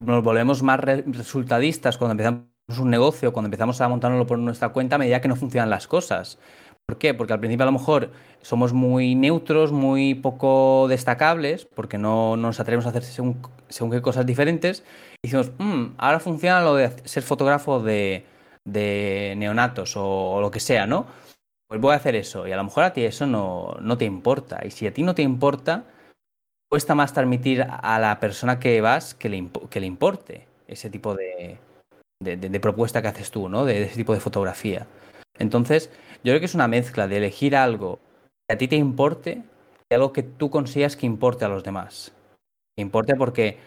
nos 0.00 0.22
volvemos 0.22 0.62
más 0.62 0.80
resultadistas 0.80 1.96
cuando 1.96 2.12
empezamos 2.12 2.44
un 2.78 2.90
negocio, 2.90 3.32
cuando 3.32 3.46
empezamos 3.46 3.80
a 3.80 3.88
montarlo 3.88 4.26
por 4.26 4.38
nuestra 4.38 4.70
cuenta 4.70 4.96
a 4.96 4.98
medida 4.98 5.20
que 5.20 5.28
no 5.28 5.36
funcionan 5.36 5.70
las 5.70 5.86
cosas. 5.86 6.38
¿Por 6.86 6.98
qué? 6.98 7.14
Porque 7.14 7.32
al 7.32 7.40
principio 7.40 7.62
a 7.62 7.66
lo 7.66 7.72
mejor 7.72 8.10
somos 8.42 8.72
muy 8.72 9.14
neutros, 9.14 9.72
muy 9.72 10.14
poco 10.14 10.86
destacables, 10.88 11.64
porque 11.64 11.98
no, 11.98 12.36
nos 12.36 12.60
atrevemos 12.60 12.86
a 12.86 12.90
hacer 12.90 13.04
según, 13.04 13.40
qué 13.90 14.02
cosas 14.02 14.26
diferentes. 14.26 14.84
Y 15.22 15.28
decimos, 15.28 15.52
mm, 15.58 15.94
ahora 15.98 16.20
funciona 16.20 16.60
lo 16.62 16.74
de 16.74 16.90
ser 17.04 17.22
fotógrafo 17.22 17.80
de, 17.80 18.24
neonatos 19.36 19.94
o, 19.96 20.40
lo 20.40 20.50
que 20.50 20.60
sea, 20.60 20.86
¿no? 20.86 21.06
Pues 21.68 21.80
voy 21.80 21.92
a 21.92 21.96
hacer 21.96 22.16
eso. 22.16 22.46
Y 22.46 22.52
a 22.52 22.56
lo 22.56 22.64
mejor 22.64 22.84
a 22.84 22.92
ti 22.92 23.04
eso 23.04 23.26
no, 23.26 23.76
no 23.80 23.96
te 23.96 24.04
importa. 24.04 24.60
Y 24.64 24.70
si 24.70 24.86
a 24.86 24.92
ti 24.92 25.02
no 25.02 25.14
te 25.14 25.22
importa, 25.22 25.84
cuesta 26.68 26.94
más 26.94 27.12
transmitir 27.12 27.66
a 27.68 27.98
la 27.98 28.18
persona 28.20 28.58
que 28.58 28.80
vas 28.80 29.14
que 29.14 29.28
le, 29.28 29.48
que 29.70 29.80
le 29.80 29.86
importe 29.86 30.46
ese 30.66 30.90
tipo 30.90 31.14
de, 31.14 31.58
de, 32.22 32.60
propuesta 32.60 33.02
que 33.02 33.08
haces 33.08 33.30
tú, 33.30 33.48
¿no? 33.48 33.64
De, 33.64 33.82
ese 33.82 33.96
tipo 33.96 34.14
de 34.14 34.20
fotografía. 34.20 34.86
Entonces, 35.38 35.90
yo 36.24 36.30
creo 36.30 36.40
que 36.40 36.46
es 36.46 36.54
una 36.54 36.68
mezcla 36.68 37.08
de 37.08 37.16
elegir 37.16 37.56
algo 37.56 37.98
que 38.48 38.54
a 38.54 38.58
ti 38.58 38.68
te 38.68 38.76
importe 38.76 39.42
y 39.90 39.94
algo 39.94 40.12
que 40.12 40.22
tú 40.22 40.50
consigas 40.50 40.96
que 40.96 41.06
importe 41.06 41.44
a 41.44 41.48
los 41.48 41.64
demás. 41.64 42.12
Que 42.76 42.82
importe 42.82 43.14
porque, 43.16 43.58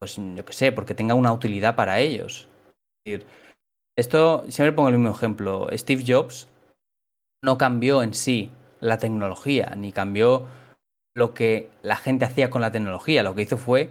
pues 0.00 0.16
yo 0.16 0.44
qué 0.44 0.52
sé, 0.52 0.72
porque 0.72 0.94
tenga 0.94 1.14
una 1.14 1.32
utilidad 1.32 1.76
para 1.76 2.00
ellos. 2.00 2.48
Es 3.04 3.12
decir, 3.12 3.26
esto, 3.96 4.44
siempre 4.48 4.72
pongo 4.72 4.88
el 4.88 4.98
mismo 4.98 5.14
ejemplo. 5.14 5.68
Steve 5.72 6.04
Jobs 6.06 6.48
no 7.44 7.58
cambió 7.58 8.02
en 8.02 8.14
sí 8.14 8.50
la 8.80 8.98
tecnología, 8.98 9.74
ni 9.76 9.92
cambió 9.92 10.46
lo 11.14 11.34
que 11.34 11.70
la 11.82 11.96
gente 11.96 12.24
hacía 12.24 12.50
con 12.50 12.62
la 12.62 12.72
tecnología. 12.72 13.22
Lo 13.22 13.34
que 13.34 13.42
hizo 13.42 13.58
fue 13.58 13.90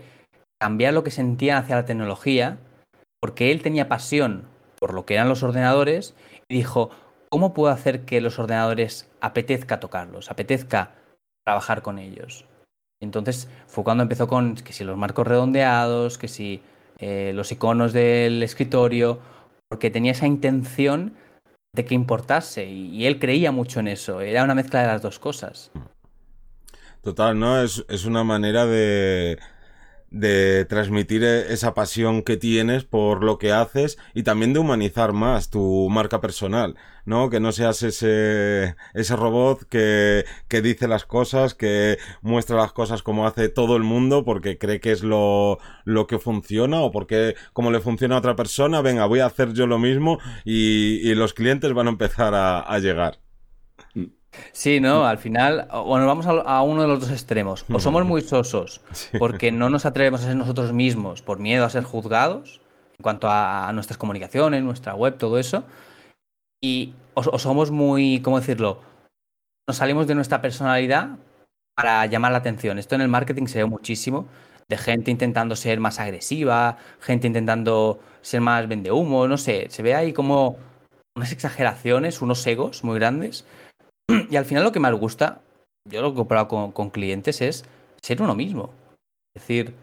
cambiar 0.59 0.93
lo 0.93 1.03
que 1.03 1.11
sentían 1.11 1.57
hacia 1.57 1.75
la 1.75 1.85
tecnología, 1.85 2.57
porque 3.21 3.51
él 3.51 3.61
tenía 3.61 3.87
pasión 3.87 4.47
por 4.79 4.93
lo 4.93 5.05
que 5.05 5.13
eran 5.13 5.29
los 5.29 5.43
ordenadores 5.43 6.15
y 6.49 6.55
dijo, 6.55 6.89
¿cómo 7.31 7.53
puedo 7.53 7.73
hacer 7.73 8.01
que 8.01 8.19
los 8.19 8.37
ordenadores 8.37 9.09
apetezca 9.21 9.79
tocarlos, 9.79 10.29
apetezca 10.29 10.91
trabajar 11.45 11.81
con 11.81 11.97
ellos? 11.97 12.45
Entonces 13.01 13.47
fue 13.67 13.83
cuando 13.83 14.03
empezó 14.03 14.27
con 14.27 14.55
que 14.55 14.73
si 14.73 14.83
los 14.83 14.97
marcos 14.97 15.25
redondeados, 15.25 16.17
que 16.17 16.27
si 16.27 16.61
eh, 16.99 17.31
los 17.33 17.51
iconos 17.51 17.93
del 17.93 18.43
escritorio, 18.43 19.19
porque 19.69 19.89
tenía 19.89 20.11
esa 20.11 20.27
intención 20.27 21.15
de 21.73 21.85
que 21.85 21.95
importase 21.95 22.65
y, 22.65 23.05
él 23.05 23.17
creía 23.17 23.53
mucho 23.53 23.79
en 23.79 23.87
eso, 23.87 24.19
era 24.19 24.43
una 24.43 24.53
mezcla 24.53 24.81
de 24.81 24.87
las 24.87 25.01
dos 25.01 25.17
cosas. 25.17 25.71
Total, 27.01 27.39
¿no? 27.39 27.61
Es, 27.61 27.83
es 27.87 28.05
una 28.05 28.25
manera 28.25 28.65
de, 28.65 29.39
de 30.11 30.65
transmitir 30.65 31.23
e, 31.23 31.53
esa 31.53 31.73
pasión 31.73 32.21
que 32.21 32.37
tienes 32.37 32.83
por 32.83 33.23
lo 33.23 33.37
que 33.37 33.51
haces 33.51 33.97
y 34.13 34.23
también 34.23 34.53
de 34.53 34.59
humanizar 34.59 35.13
más 35.13 35.49
tu 35.49 35.89
marca 35.89 36.21
personal, 36.21 36.75
¿no? 37.05 37.29
Que 37.29 37.39
no 37.39 37.51
seas 37.53 37.81
ese, 37.83 38.75
ese 38.93 39.15
robot 39.15 39.67
que, 39.69 40.25
que 40.49 40.61
dice 40.61 40.87
las 40.87 41.05
cosas, 41.05 41.55
que 41.55 41.97
muestra 42.21 42.57
las 42.57 42.73
cosas 42.73 43.03
como 43.03 43.25
hace 43.25 43.49
todo 43.49 43.77
el 43.77 43.83
mundo 43.83 44.23
porque 44.25 44.57
cree 44.57 44.81
que 44.81 44.91
es 44.91 45.03
lo, 45.03 45.59
lo 45.85 46.07
que 46.07 46.19
funciona 46.19 46.81
o 46.81 46.91
porque 46.91 47.35
como 47.53 47.71
le 47.71 47.79
funciona 47.79 48.15
a 48.15 48.19
otra 48.19 48.35
persona, 48.35 48.81
venga, 48.81 49.05
voy 49.05 49.21
a 49.21 49.27
hacer 49.27 49.53
yo 49.53 49.65
lo 49.65 49.79
mismo 49.79 50.19
y, 50.45 50.99
y 51.09 51.15
los 51.15 51.33
clientes 51.33 51.73
van 51.73 51.87
a 51.87 51.91
empezar 51.91 52.35
a, 52.35 52.59
a 52.59 52.79
llegar. 52.79 53.19
Sí, 54.51 54.79
¿no? 54.79 55.05
Al 55.05 55.17
final, 55.17 55.67
bueno, 55.85 56.07
vamos 56.07 56.25
a, 56.25 56.61
uno 56.61 56.81
de 56.81 56.87
los 56.87 57.01
dos 57.01 57.11
extremos. 57.11 57.65
O 57.71 57.79
somos 57.79 58.05
muy 58.05 58.21
sosos 58.21 58.81
porque 59.19 59.51
no 59.51 59.69
nos 59.69 59.85
atrevemos 59.85 60.21
a 60.21 60.27
ser 60.27 60.35
nosotros 60.35 60.73
mismos 60.73 61.21
por 61.21 61.39
miedo 61.39 61.65
a 61.65 61.69
ser 61.69 61.83
juzgados 61.83 62.61
en 62.97 63.03
cuanto 63.03 63.27
a, 63.29 63.71
nuestras 63.73 63.97
comunicaciones, 63.97 64.63
nuestra 64.63 64.95
web, 64.95 65.17
todo 65.17 65.37
eso. 65.37 65.63
Y 66.61 66.93
o, 67.13 67.39
somos 67.39 67.71
muy, 67.71 68.21
¿cómo 68.21 68.39
decirlo? 68.39 68.81
Nos 69.67 69.77
salimos 69.77 70.07
de 70.07 70.15
nuestra 70.15 70.41
personalidad 70.41 71.17
para 71.75 72.05
llamar 72.05 72.31
la 72.31 72.37
atención. 72.39 72.77
Esto 72.77 72.95
en 72.95 73.01
el 73.01 73.07
marketing 73.07 73.47
se 73.47 73.59
ve 73.59 73.65
muchísimo 73.65 74.27
de 74.69 74.77
gente 74.77 75.11
intentando 75.11 75.55
ser 75.55 75.79
más 75.79 75.99
agresiva, 75.99 76.77
gente 77.01 77.27
intentando 77.27 77.99
ser 78.21 78.39
más 78.39 78.67
vendehumo, 78.69 79.27
no 79.27 79.37
sé, 79.37 79.67
se 79.69 79.83
ve 79.83 79.95
ahí 79.95 80.13
como 80.13 80.57
unas 81.15 81.33
exageraciones, 81.33 82.21
unos 82.21 82.45
egos 82.47 82.83
muy 82.85 82.97
grandes 82.97 83.45
y 84.29 84.35
al 84.35 84.45
final 84.45 84.63
lo 84.63 84.71
que 84.71 84.79
más 84.79 84.93
gusta, 84.93 85.41
yo 85.89 86.01
lo 86.01 86.09
que 86.09 86.15
he 86.15 86.17
comprado 86.17 86.47
con, 86.73 86.89
clientes, 86.89 87.41
es 87.41 87.65
ser 88.01 88.21
uno 88.21 88.35
mismo. 88.35 88.71
Es 89.35 89.43
decir, 89.43 89.73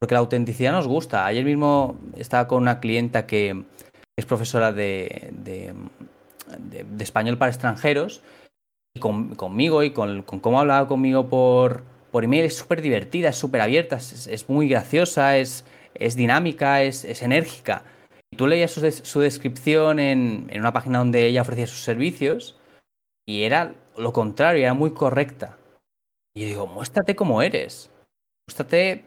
porque 0.00 0.14
la 0.14 0.20
autenticidad 0.20 0.72
nos 0.72 0.88
gusta. 0.88 1.26
Ayer 1.26 1.44
mismo 1.44 1.96
estaba 2.16 2.48
con 2.48 2.62
una 2.62 2.80
clienta 2.80 3.26
que 3.26 3.64
es 4.18 4.26
profesora 4.26 4.72
de, 4.72 5.30
de, 5.32 5.74
español 7.00 7.38
para 7.38 7.50
extranjeros 7.50 8.22
y 8.94 9.00
conmigo 9.00 9.82
y 9.82 9.90
con, 9.90 10.22
cómo 10.22 10.60
hablaba 10.60 10.88
conmigo 10.88 11.28
por, 11.28 11.82
por 12.10 12.24
email 12.24 12.46
es 12.46 12.56
súper 12.56 12.80
divertida, 12.80 13.28
es 13.28 13.36
súper 13.36 13.60
abierta, 13.60 13.96
es, 13.96 14.48
muy 14.48 14.68
graciosa, 14.68 15.36
es, 15.36 15.64
es 15.94 16.16
dinámica, 16.16 16.82
es, 16.82 17.04
enérgica. 17.22 17.82
Y 18.32 18.36
tú 18.36 18.46
leías 18.46 18.70
su, 18.70 18.90
su 18.90 19.20
descripción 19.20 20.00
en, 20.00 20.46
en, 20.50 20.60
una 20.60 20.72
página 20.72 20.98
donde 20.98 21.26
ella 21.26 21.42
ofrecía 21.42 21.66
sus 21.66 21.82
servicios 21.82 22.56
y 23.26 23.42
era 23.42 23.74
lo 23.96 24.12
contrario, 24.12 24.62
era 24.62 24.74
muy 24.74 24.92
correcta. 24.92 25.58
Y 26.34 26.42
yo 26.42 26.46
digo, 26.46 26.66
muéstrate 26.66 27.16
como 27.16 27.42
eres. 27.42 27.90
Muéstrate 28.46 29.04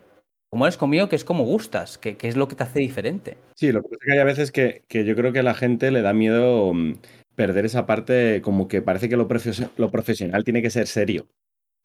como 0.50 0.66
eres 0.66 0.78
conmigo, 0.78 1.08
que 1.08 1.16
es 1.16 1.24
como 1.24 1.46
gustas, 1.46 1.98
que, 1.98 2.18
es 2.22 2.36
lo 2.36 2.48
que 2.48 2.56
te 2.56 2.64
hace 2.64 2.80
diferente. 2.80 3.38
Sí, 3.56 3.72
lo 3.72 3.82
que 3.82 3.90
pasa 3.90 3.98
es 4.02 4.06
que 4.06 4.14
hay 4.14 4.20
a 4.20 4.24
veces 4.24 4.52
que, 4.52 4.84
yo 4.90 5.16
creo 5.16 5.32
que 5.32 5.40
a 5.40 5.44
la 5.44 5.54
gente 5.54 5.92
le 5.92 6.02
da 6.02 6.12
miedo 6.12 6.74
mm, 6.74 6.96
perder 7.36 7.66
esa 7.66 7.86
parte, 7.86 8.42
como 8.42 8.68
que 8.68 8.82
parece 8.82 9.10
que 9.10 9.18
lo, 9.18 9.28
lo 9.78 9.92
profesional 9.92 10.44
tiene 10.44 10.62
que 10.62 10.72
ser 10.72 10.88
serio. 10.88 11.28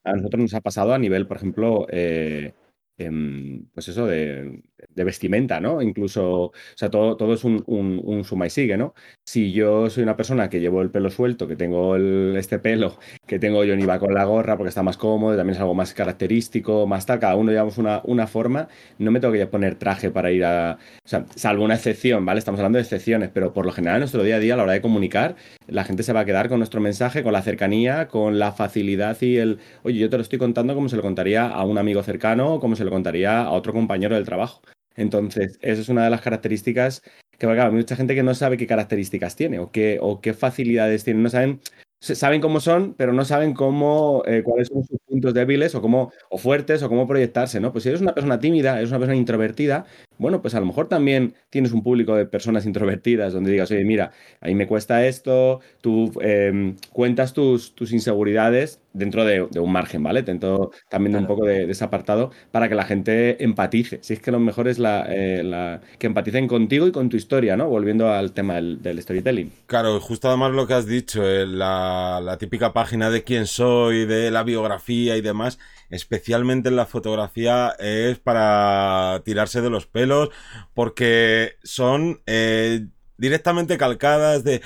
A 0.02 0.14
nosotros 0.14 0.42
nos 0.42 0.54
ha 0.54 0.60
pasado 0.60 0.94
a 0.94 0.98
nivel, 0.98 1.26
por 1.26 1.36
ejemplo, 1.36 1.86
eh, 1.90 2.54
em, 2.98 3.66
pues 3.74 3.88
eso, 3.88 4.06
de, 4.06 4.62
de 4.94 5.04
vestimenta, 5.04 5.60
¿no? 5.60 5.82
Incluso, 5.82 6.46
o 6.46 6.52
sea, 6.74 6.90
todo, 6.90 7.16
todo 7.16 7.34
es 7.34 7.44
un, 7.44 7.62
un, 7.66 8.24
suma 8.24 8.46
y 8.46 8.50
sigue, 8.50 8.76
¿no? 8.76 8.94
Si 9.24 9.52
yo 9.52 9.90
soy 9.90 10.02
una 10.02 10.16
persona 10.16 10.48
que 10.48 10.60
llevo 10.60 10.82
el 10.82 10.90
pelo 10.90 11.10
suelto, 11.10 11.46
que 11.46 11.56
tengo 11.56 11.96
este 11.96 12.58
pelo, 12.58 12.98
que 13.26 13.38
tengo 13.38 13.64
yo 13.64 13.76
ni 13.76 13.84
va 13.84 13.98
con 13.98 14.14
la 14.14 14.24
gorra 14.24 14.56
porque 14.56 14.68
está 14.68 14.82
más 14.82 14.96
cómodo, 14.96 15.36
también 15.36 15.54
es 15.56 15.60
algo 15.60 15.74
más 15.74 15.94
característico, 15.94 16.86
más 16.86 17.06
tal, 17.06 17.18
cada 17.20 17.36
uno 17.36 17.50
llevamos 17.50 17.78
una, 17.78 18.00
una 18.04 18.26
forma, 18.26 18.68
no 18.98 19.10
me 19.10 19.20
tengo 19.20 19.34
que 19.34 19.46
poner 19.46 19.76
traje 19.76 20.10
para 20.10 20.30
ir 20.30 20.44
a, 20.44 20.78
o 21.04 21.08
sea, 21.08 21.26
salvo 21.34 21.64
una 21.64 21.74
excepción, 21.74 22.24
¿vale? 22.24 22.38
Estamos 22.38 22.60
hablando 22.60 22.78
de 22.78 22.82
excepciones, 22.82 23.30
pero 23.32 23.52
por 23.52 23.66
lo 23.66 23.72
general 23.72 23.96
en 23.96 24.00
nuestro 24.00 24.22
día 24.22 24.36
a 24.36 24.38
día, 24.38 24.54
a 24.54 24.56
la 24.56 24.62
hora 24.64 24.72
de 24.72 24.80
comunicar, 24.80 25.36
la 25.66 25.84
gente 25.84 26.02
se 26.02 26.12
va 26.12 26.20
a 26.20 26.24
quedar 26.24 26.48
con 26.48 26.58
nuestro 26.58 26.80
mensaje, 26.80 27.22
con 27.22 27.32
la 27.32 27.42
cercanía, 27.42 28.08
con 28.08 28.38
la 28.38 28.52
facilidad 28.52 29.20
y 29.20 29.36
el, 29.38 29.58
oye, 29.82 29.98
yo 29.98 30.10
te 30.10 30.16
lo 30.16 30.22
estoy 30.22 30.38
contando 30.38 30.74
como 30.74 30.88
se 30.88 30.96
lo 30.96 31.02
contaría 31.02 31.48
a 31.48 31.64
un 31.64 31.78
amigo 31.78 32.02
cercano 32.02 32.54
o 32.54 32.60
como 32.60 32.76
se 32.76 32.84
lo 32.84 32.90
contaría 32.90 33.42
a 33.42 33.50
otro 33.50 33.72
compañero 33.72 34.14
del 34.14 34.24
trabajo. 34.24 34.60
Entonces, 34.96 35.58
esa 35.62 35.80
es 35.82 35.88
una 35.88 36.04
de 36.04 36.10
las 36.10 36.20
características 36.20 37.02
que, 37.32 37.46
claro, 37.46 37.64
hay 37.64 37.72
mucha 37.72 37.96
gente 37.96 38.14
que 38.14 38.22
no 38.22 38.34
sabe 38.34 38.56
qué 38.56 38.66
características 38.66 39.36
tiene 39.36 39.58
o 39.58 39.70
qué, 39.72 39.98
o 40.00 40.20
qué 40.20 40.34
facilidades 40.34 41.04
tiene, 41.04 41.22
no 41.22 41.30
saben 41.30 41.60
saben 42.00 42.40
cómo 42.40 42.60
son, 42.60 42.94
pero 42.94 43.12
no 43.12 43.24
saben 43.24 43.54
cómo, 43.54 44.22
eh, 44.26 44.42
cuáles 44.44 44.68
son 44.68 44.84
sus 44.84 44.98
puntos 45.14 45.34
débiles 45.34 45.74
o 45.74 45.80
cómo, 45.80 46.12
o 46.30 46.38
fuertes 46.38 46.82
o 46.82 46.88
cómo 46.88 47.06
proyectarse, 47.06 47.60
¿no? 47.60 47.72
Pues 47.72 47.84
si 47.84 47.88
eres 47.88 48.00
una 48.00 48.14
persona 48.14 48.38
tímida, 48.38 48.78
eres 48.78 48.90
una 48.90 48.98
persona 48.98 49.16
introvertida, 49.16 49.84
bueno, 50.16 50.40
pues 50.40 50.54
a 50.54 50.60
lo 50.60 50.66
mejor 50.66 50.88
también 50.88 51.34
tienes 51.50 51.72
un 51.72 51.82
público 51.82 52.14
de 52.14 52.24
personas 52.24 52.66
introvertidas 52.66 53.32
donde 53.32 53.50
digas, 53.50 53.70
oye, 53.70 53.84
mira, 53.84 54.12
a 54.40 54.46
mí 54.46 54.54
me 54.54 54.68
cuesta 54.68 55.04
esto, 55.06 55.60
tú 55.80 56.12
em, 56.20 56.76
cuentas 56.92 57.32
tus, 57.32 57.74
tus 57.74 57.92
inseguridades 57.92 58.80
dentro 58.92 59.24
de, 59.24 59.42
un 59.42 59.72
margen, 59.72 60.04
¿vale? 60.04 60.22
Dentro 60.22 60.70
también 60.88 61.14
de 61.14 61.18
un 61.18 61.26
poco 61.26 61.44
de, 61.44 61.68
ese 61.68 61.82
apartado 61.82 62.30
para 62.52 62.68
que 62.68 62.76
la 62.76 62.84
gente 62.84 63.42
empatice. 63.42 63.98
Si 64.02 64.12
es 64.14 64.20
que 64.20 64.30
lo 64.30 64.38
mejor 64.38 64.68
es 64.68 64.78
la, 64.78 65.04
eh, 65.08 65.80
que 65.98 66.06
empaticen 66.06 66.46
contigo 66.46 66.86
y 66.86 66.92
con 66.92 67.08
tu 67.08 67.16
historia, 67.16 67.56
¿no? 67.56 67.68
Volviendo 67.68 68.08
al 68.08 68.32
tema 68.32 68.54
del, 68.54 68.80
del 68.80 69.02
storytelling. 69.02 69.50
Claro, 69.66 69.98
justo 69.98 70.28
además 70.28 70.52
lo 70.52 70.68
que 70.68 70.74
has 70.74 70.86
dicho, 70.86 71.28
eh, 71.28 71.44
la 71.44 71.84
la, 72.22 72.38
típica 72.38 72.72
página 72.72 73.10
de 73.10 73.24
quién 73.24 73.46
soy, 73.46 74.04
de 74.06 74.30
la 74.30 74.42
biografía 74.42 75.03
y 75.12 75.20
demás, 75.20 75.58
especialmente 75.90 76.68
en 76.68 76.76
la 76.76 76.86
fotografía, 76.86 77.74
es 77.78 78.18
para 78.18 79.22
tirarse 79.24 79.60
de 79.60 79.70
los 79.70 79.86
pelos, 79.86 80.30
porque 80.72 81.56
son 81.62 82.22
eh, 82.26 82.86
directamente 83.16 83.78
calcadas 83.78 84.44
de 84.44 84.62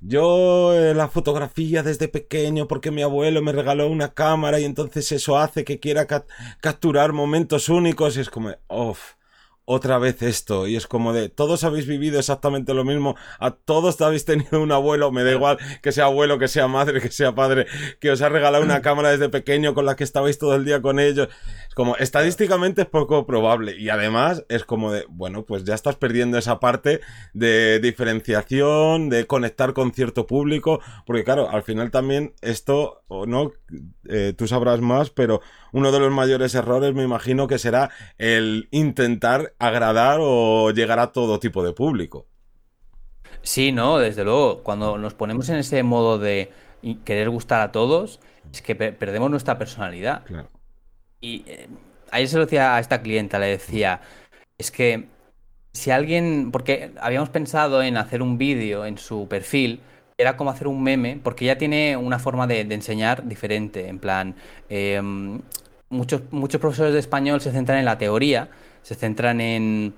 yo 0.00 0.74
eh, 0.74 0.94
la 0.94 1.06
fotografía 1.06 1.84
desde 1.84 2.08
pequeño 2.08 2.66
porque 2.66 2.90
mi 2.90 3.02
abuelo 3.02 3.40
me 3.40 3.52
regaló 3.52 3.88
una 3.88 4.14
cámara 4.14 4.58
y 4.58 4.64
entonces 4.64 5.12
eso 5.12 5.38
hace 5.38 5.64
que 5.64 5.78
quiera 5.78 6.08
capturar 6.60 7.12
momentos 7.12 7.68
únicos 7.68 8.16
y 8.16 8.20
es 8.20 8.30
como, 8.30 8.52
uff 8.68 9.12
otra 9.64 9.98
vez 9.98 10.22
esto. 10.22 10.66
Y 10.66 10.76
es 10.76 10.86
como 10.86 11.12
de, 11.12 11.28
todos 11.28 11.64
habéis 11.64 11.86
vivido 11.86 12.18
exactamente 12.18 12.74
lo 12.74 12.84
mismo, 12.84 13.16
a 13.38 13.52
todos 13.52 14.00
habéis 14.00 14.24
tenido 14.24 14.60
un 14.60 14.72
abuelo, 14.72 15.12
me 15.12 15.24
da 15.24 15.32
igual 15.32 15.58
que 15.82 15.92
sea 15.92 16.04
abuelo, 16.04 16.38
que 16.38 16.48
sea 16.48 16.68
madre, 16.68 17.00
que 17.00 17.10
sea 17.10 17.34
padre, 17.34 17.66
que 18.00 18.10
os 18.10 18.22
ha 18.22 18.28
regalado 18.28 18.64
una 18.64 18.82
cámara 18.82 19.10
desde 19.10 19.28
pequeño 19.28 19.74
con 19.74 19.86
la 19.86 19.96
que 19.96 20.04
estabais 20.04 20.38
todo 20.38 20.54
el 20.54 20.64
día 20.64 20.82
con 20.82 20.98
ellos. 20.98 21.28
Es 21.68 21.74
como, 21.74 21.96
estadísticamente 21.96 22.82
es 22.82 22.88
poco 22.88 23.26
probable. 23.26 23.76
Y 23.78 23.88
además 23.88 24.44
es 24.48 24.64
como 24.64 24.92
de, 24.92 25.04
bueno, 25.08 25.44
pues 25.44 25.64
ya 25.64 25.74
estás 25.74 25.96
perdiendo 25.96 26.38
esa 26.38 26.60
parte 26.60 27.00
de 27.32 27.80
diferenciación, 27.80 29.08
de 29.08 29.26
conectar 29.26 29.72
con 29.72 29.92
cierto 29.92 30.26
público, 30.26 30.80
porque 31.06 31.24
claro, 31.24 31.50
al 31.50 31.62
final 31.62 31.90
también 31.90 32.34
esto, 32.40 33.01
o 33.12 33.26
no, 33.26 33.52
eh, 34.08 34.32
tú 34.36 34.48
sabrás 34.48 34.80
más, 34.80 35.10
pero 35.10 35.40
uno 35.72 35.92
de 35.92 36.00
los 36.00 36.10
mayores 36.10 36.54
errores 36.54 36.94
me 36.94 37.02
imagino 37.04 37.46
que 37.46 37.58
será 37.58 37.90
el 38.18 38.68
intentar 38.70 39.54
agradar 39.58 40.18
o 40.20 40.70
llegar 40.70 40.98
a 40.98 41.12
todo 41.12 41.38
tipo 41.38 41.62
de 41.62 41.72
público. 41.72 42.26
Sí, 43.42 43.72
no, 43.72 43.98
desde 43.98 44.24
luego, 44.24 44.62
cuando 44.62 44.98
nos 44.98 45.14
ponemos 45.14 45.48
en 45.48 45.56
ese 45.56 45.82
modo 45.82 46.18
de 46.18 46.50
querer 47.04 47.28
gustar 47.28 47.60
a 47.60 47.72
todos, 47.72 48.20
es 48.52 48.62
que 48.62 48.74
perdemos 48.74 49.30
nuestra 49.30 49.58
personalidad. 49.58 50.22
Y 51.20 51.44
eh, 51.46 51.68
ayer 52.10 52.28
se 52.28 52.36
lo 52.36 52.44
decía 52.44 52.76
a 52.76 52.80
esta 52.80 53.02
clienta, 53.02 53.38
le 53.38 53.46
decía, 53.46 54.00
es 54.58 54.70
que 54.70 55.08
si 55.72 55.90
alguien, 55.90 56.50
porque 56.52 56.92
habíamos 57.00 57.30
pensado 57.30 57.82
en 57.82 57.96
hacer 57.96 58.22
un 58.22 58.38
vídeo 58.38 58.84
en 58.86 58.98
su 58.98 59.26
perfil, 59.28 59.80
era 60.18 60.36
como 60.36 60.50
hacer 60.50 60.68
un 60.68 60.82
meme, 60.82 61.20
porque 61.22 61.44
ella 61.44 61.58
tiene 61.58 61.96
una 61.96 62.18
forma 62.18 62.46
de, 62.46 62.60
enseñar 62.60 63.26
diferente, 63.26 63.88
en 63.88 63.98
plan, 63.98 64.34
em, 64.68 65.40
muchos, 65.88 66.22
muchos 66.30 66.60
profesores 66.60 66.92
de 66.92 67.00
español 67.00 67.40
se 67.40 67.52
centran 67.52 67.78
en 67.78 67.84
la 67.84 67.98
teoría, 67.98 68.50
se 68.82 68.94
centran 68.94 69.40
en, 69.40 69.94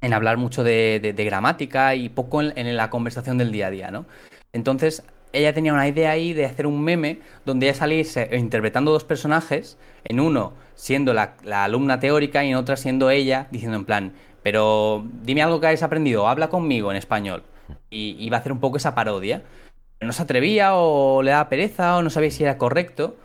en 0.00 0.12
hablar 0.12 0.36
mucho 0.36 0.64
de, 0.64 1.14
gramática 1.16 1.94
y 1.94 2.08
poco 2.08 2.42
en, 2.42 2.76
la 2.76 2.90
conversación 2.90 3.38
del 3.38 3.52
día 3.52 3.68
a 3.68 3.70
día, 3.70 3.90
¿no? 3.90 4.06
Entonces, 4.52 5.02
ella 5.32 5.54
tenía 5.54 5.72
una 5.72 5.86
idea 5.86 6.10
ahí 6.10 6.32
de 6.32 6.44
hacer 6.44 6.66
un 6.66 6.82
meme 6.82 7.20
donde 7.44 7.66
ella 7.66 7.74
saliese 7.74 8.28
interpretando 8.36 8.90
dos 8.90 9.04
personajes, 9.04 9.78
en 10.04 10.20
uno 10.20 10.54
siendo 10.74 11.12
la, 11.12 11.34
alumna 11.52 12.00
teórica 12.00 12.44
y 12.44 12.50
en 12.50 12.56
otra 12.56 12.76
siendo 12.76 13.10
ella, 13.10 13.46
diciendo 13.50 13.76
en 13.76 13.84
plan, 13.84 14.12
pero 14.42 15.06
dime 15.22 15.42
algo 15.42 15.60
que 15.60 15.66
hayas 15.66 15.82
aprendido, 15.82 16.26
habla 16.26 16.48
conmigo 16.48 16.90
en 16.90 16.96
español. 16.96 17.42
Y 17.90 18.16
iba 18.18 18.36
a 18.36 18.40
hacer 18.40 18.52
un 18.52 18.60
poco 18.60 18.76
esa 18.76 18.94
parodia. 18.94 19.42
No 20.00 20.12
se 20.12 20.22
atrevía 20.22 20.74
o 20.74 21.22
le 21.22 21.32
daba 21.32 21.48
pereza 21.48 21.96
o 21.96 22.02
no 22.02 22.10
sabía 22.10 22.30
si 22.30 22.42
era 22.42 22.58
correcto. 22.58 23.16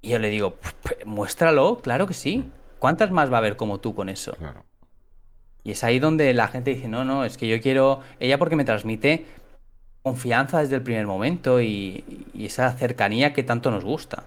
Y 0.00 0.10
yo 0.10 0.18
le 0.18 0.30
digo, 0.30 0.56
muéstralo, 1.04 1.78
claro 1.78 2.06
que 2.06 2.14
sí. 2.14 2.50
¿Cuántas 2.78 3.10
más 3.10 3.32
va 3.32 3.36
a 3.36 3.38
haber 3.38 3.56
como 3.56 3.80
tú 3.80 3.94
con 3.94 4.08
eso? 4.08 4.36
Y 5.62 5.70
es 5.70 5.82
ahí 5.82 5.98
donde 5.98 6.34
la 6.34 6.48
gente 6.48 6.74
dice, 6.74 6.88
no, 6.88 7.04
no, 7.04 7.24
es 7.24 7.38
que 7.38 7.48
yo 7.48 7.60
quiero 7.60 8.00
ella 8.20 8.38
porque 8.38 8.56
me 8.56 8.66
transmite 8.66 9.24
confianza 10.02 10.60
desde 10.60 10.76
el 10.76 10.82
primer 10.82 11.06
momento 11.06 11.62
y, 11.62 12.04
esa 12.38 12.70
cercanía 12.72 13.32
que 13.32 13.42
tanto 13.42 13.70
nos 13.70 13.84
gusta. 13.84 14.24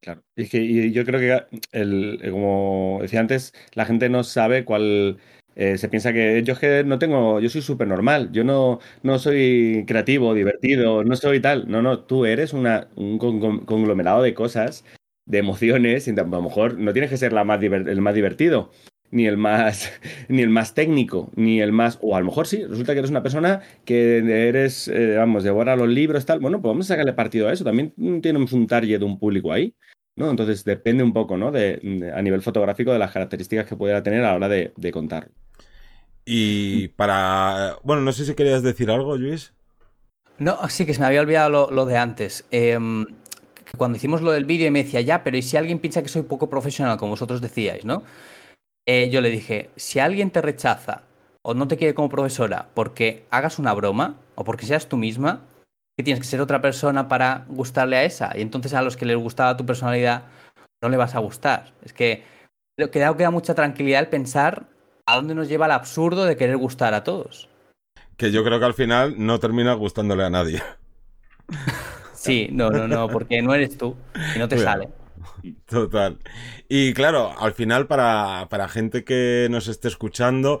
Claro, 0.00 0.22
y, 0.36 0.48
que, 0.48 0.92
yo 0.92 1.04
creo 1.04 1.18
que, 1.18 1.58
el, 1.72 2.20
como 2.30 3.00
decía 3.02 3.18
antes, 3.18 3.52
la 3.74 3.84
gente 3.84 4.08
no 4.08 4.22
sabe 4.22 4.64
cuál 4.64 5.18
eh, 5.56 5.78
se 5.78 5.88
piensa 5.88 6.12
que 6.12 6.42
yo 6.42 6.54
es 6.54 6.58
que 6.58 6.84
no 6.84 6.98
tengo, 6.98 7.40
yo 7.40 7.48
soy 7.48 7.62
súper 7.62 7.88
normal, 7.88 8.30
yo 8.32 8.44
no, 8.44 8.80
no 9.02 9.18
soy 9.18 9.84
creativo, 9.86 10.34
divertido, 10.34 11.04
no 11.04 11.16
soy 11.16 11.40
tal. 11.40 11.70
No, 11.70 11.82
no, 11.82 12.00
tú 12.00 12.24
eres 12.24 12.52
una, 12.52 12.88
un 12.96 13.18
conglomerado 13.18 14.22
de 14.22 14.34
cosas, 14.34 14.84
de 15.26 15.38
emociones, 15.38 16.08
y 16.08 16.10
a 16.12 16.22
lo 16.24 16.42
mejor 16.42 16.78
no 16.78 16.92
tienes 16.92 17.10
que 17.10 17.16
ser 17.16 17.32
la 17.32 17.44
más 17.44 17.62
el 17.62 18.00
más 18.00 18.14
divertido, 18.14 18.70
ni 19.10 19.26
el 19.26 19.36
más, 19.36 19.92
ni 20.28 20.42
el 20.42 20.50
más 20.50 20.74
técnico, 20.74 21.30
ni 21.36 21.60
el 21.60 21.72
más, 21.72 21.98
o 22.02 22.16
a 22.16 22.20
lo 22.20 22.26
mejor 22.26 22.46
sí, 22.46 22.64
resulta 22.64 22.94
que 22.94 23.00
eres 23.00 23.10
una 23.10 23.22
persona 23.22 23.60
que 23.84 24.18
eres, 24.48 24.88
eh, 24.88 25.16
vamos, 25.16 25.44
devora 25.44 25.76
los 25.76 25.88
libros, 25.88 26.26
tal. 26.26 26.40
Bueno, 26.40 26.60
pues 26.60 26.70
vamos 26.70 26.86
a 26.86 26.94
sacarle 26.94 27.12
partido 27.12 27.48
a 27.48 27.52
eso. 27.52 27.64
También 27.64 27.92
tenemos 28.22 28.52
un 28.52 28.66
target 28.66 28.98
de 28.98 29.04
un 29.04 29.18
público 29.18 29.52
ahí. 29.52 29.74
¿no? 30.16 30.30
Entonces 30.30 30.64
depende 30.64 31.02
un 31.02 31.12
poco, 31.12 31.36
¿no? 31.36 31.50
De, 31.52 32.12
a 32.14 32.22
nivel 32.22 32.42
fotográfico 32.42 32.92
de 32.92 32.98
las 32.98 33.12
características 33.12 33.66
que 33.66 33.76
pudiera 33.76 34.02
tener 34.02 34.20
a 34.20 34.30
la 34.30 34.36
hora 34.36 34.48
de, 34.48 34.72
de 34.76 34.92
contar. 34.92 35.30
Y 36.24 36.88
para. 36.88 37.78
Bueno, 37.82 38.02
no 38.02 38.12
sé 38.12 38.24
si 38.24 38.34
querías 38.34 38.62
decir 38.62 38.90
algo, 38.90 39.16
Luis. 39.16 39.52
No, 40.38 40.68
sí, 40.68 40.86
que 40.86 40.94
se 40.94 41.00
me 41.00 41.06
había 41.06 41.20
olvidado 41.20 41.70
lo, 41.70 41.86
de 41.86 41.96
antes. 41.96 42.44
Em, 42.50 43.06
cuando 43.76 43.96
hicimos 43.96 44.22
lo 44.22 44.32
del 44.32 44.44
vídeo 44.44 44.66
y 44.66 44.70
me 44.70 44.84
decía, 44.84 45.00
ya, 45.00 45.22
pero 45.22 45.36
¿y 45.36 45.42
si 45.42 45.56
alguien 45.56 45.78
piensa 45.78 46.02
que 46.02 46.08
soy 46.08 46.22
poco 46.22 46.48
profesional, 46.50 46.98
como 46.98 47.12
vosotros 47.12 47.40
decíais, 47.40 47.84
¿no? 47.84 48.02
Eh, 48.86 49.10
yo 49.10 49.20
le 49.20 49.30
dije, 49.30 49.70
si 49.76 50.00
alguien 50.00 50.30
te 50.30 50.42
rechaza 50.42 51.02
o 51.42 51.54
no 51.54 51.68
te 51.68 51.76
quiere 51.76 51.94
como 51.94 52.08
profesora 52.08 52.68
porque 52.74 53.26
hagas 53.30 53.58
una 53.58 53.72
broma 53.72 54.16
o 54.34 54.44
porque 54.44 54.66
seas 54.66 54.88
tú 54.88 54.96
misma, 54.96 55.42
que 55.96 56.02
tienes 56.02 56.20
que 56.20 56.28
ser 56.28 56.40
otra 56.40 56.60
persona 56.60 57.08
para 57.08 57.44
gustarle 57.48 57.96
a 57.96 58.04
esa. 58.04 58.32
Y 58.36 58.42
entonces 58.42 58.74
a 58.74 58.82
los 58.82 58.96
que 58.96 59.06
les 59.06 59.16
gustaba 59.16 59.56
tu 59.56 59.66
personalidad 59.66 60.24
no 60.82 60.88
le 60.88 60.96
vas 60.96 61.14
a 61.14 61.20
gustar. 61.20 61.72
Es 61.84 61.92
que 61.92 62.24
creo 62.76 62.90
que 62.90 63.24
da 63.24 63.30
mucha 63.30 63.54
tranquilidad 63.54 64.00
el 64.00 64.08
pensar 64.08 64.66
¿a 65.06 65.16
dónde 65.16 65.34
nos 65.34 65.48
lleva 65.48 65.66
el 65.66 65.72
absurdo 65.72 66.24
de 66.24 66.36
querer 66.36 66.56
gustar 66.56 66.94
a 66.94 67.04
todos? 67.04 67.48
Que 68.16 68.30
yo 68.30 68.44
creo 68.44 68.58
que 68.58 68.66
al 68.66 68.74
final 68.74 69.14
no 69.18 69.40
termina 69.40 69.74
gustándole 69.74 70.24
a 70.24 70.30
nadie. 70.30 70.62
sí, 72.14 72.48
no, 72.52 72.70
no, 72.70 72.86
no, 72.86 73.08
porque 73.08 73.42
no 73.42 73.54
eres 73.54 73.76
tú 73.76 73.96
y 74.34 74.38
no 74.38 74.48
te 74.48 74.58
sale. 74.58 74.88
Total. 75.66 76.18
Y 76.68 76.94
claro, 76.94 77.32
al 77.38 77.52
final 77.52 77.86
para, 77.86 78.46
para 78.48 78.68
gente 78.68 79.04
que 79.04 79.48
nos 79.50 79.68
esté 79.68 79.88
escuchando 79.88 80.60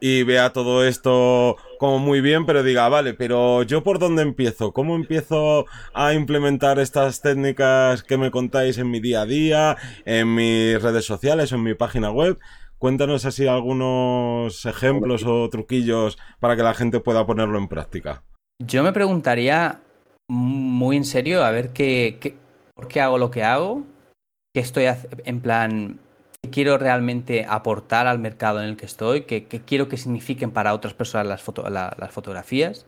y 0.00 0.22
vea 0.22 0.52
todo 0.52 0.84
esto 0.84 1.56
como 1.78 1.98
muy 1.98 2.20
bien, 2.20 2.46
pero 2.46 2.62
diga, 2.62 2.88
vale, 2.88 3.14
pero 3.14 3.62
yo 3.62 3.82
por 3.82 3.98
dónde 3.98 4.22
empiezo? 4.22 4.72
¿Cómo 4.72 4.94
empiezo 4.94 5.66
a 5.94 6.12
implementar 6.12 6.78
estas 6.78 7.20
técnicas 7.20 8.02
que 8.02 8.18
me 8.18 8.30
contáis 8.30 8.78
en 8.78 8.90
mi 8.90 9.00
día 9.00 9.22
a 9.22 9.26
día, 9.26 9.76
en 10.04 10.34
mis 10.34 10.80
redes 10.80 11.04
sociales, 11.04 11.52
en 11.52 11.62
mi 11.62 11.74
página 11.74 12.10
web? 12.10 12.38
Cuéntanos 12.78 13.24
así 13.24 13.46
algunos 13.48 14.64
ejemplos 14.64 15.24
o 15.26 15.48
truquillos 15.50 16.16
para 16.38 16.54
que 16.54 16.62
la 16.62 16.74
gente 16.74 17.00
pueda 17.00 17.26
ponerlo 17.26 17.58
en 17.58 17.66
práctica. 17.66 18.22
Yo 18.64 18.84
me 18.84 18.92
preguntaría 18.92 19.80
muy 20.28 20.96
en 20.96 21.04
serio 21.04 21.44
a 21.44 21.50
ver 21.50 21.72
qué, 21.72 22.36
por 22.74 22.86
qué 22.86 23.00
hago 23.00 23.18
lo 23.18 23.32
que 23.32 23.42
hago, 23.42 23.82
qué 24.54 24.60
estoy 24.60 24.86
en 25.24 25.40
plan, 25.40 25.98
qué 26.42 26.50
quiero 26.50 26.78
realmente 26.78 27.44
aportar 27.48 28.06
al 28.06 28.20
mercado 28.20 28.62
en 28.62 28.68
el 28.68 28.76
que 28.76 28.86
estoy, 28.86 29.22
qué, 29.22 29.44
quiero 29.46 29.88
que 29.88 29.96
signifiquen 29.96 30.52
para 30.52 30.72
otras 30.72 30.94
personas 30.94 31.26
las, 31.26 31.44
las 31.98 32.12
fotografías. 32.12 32.86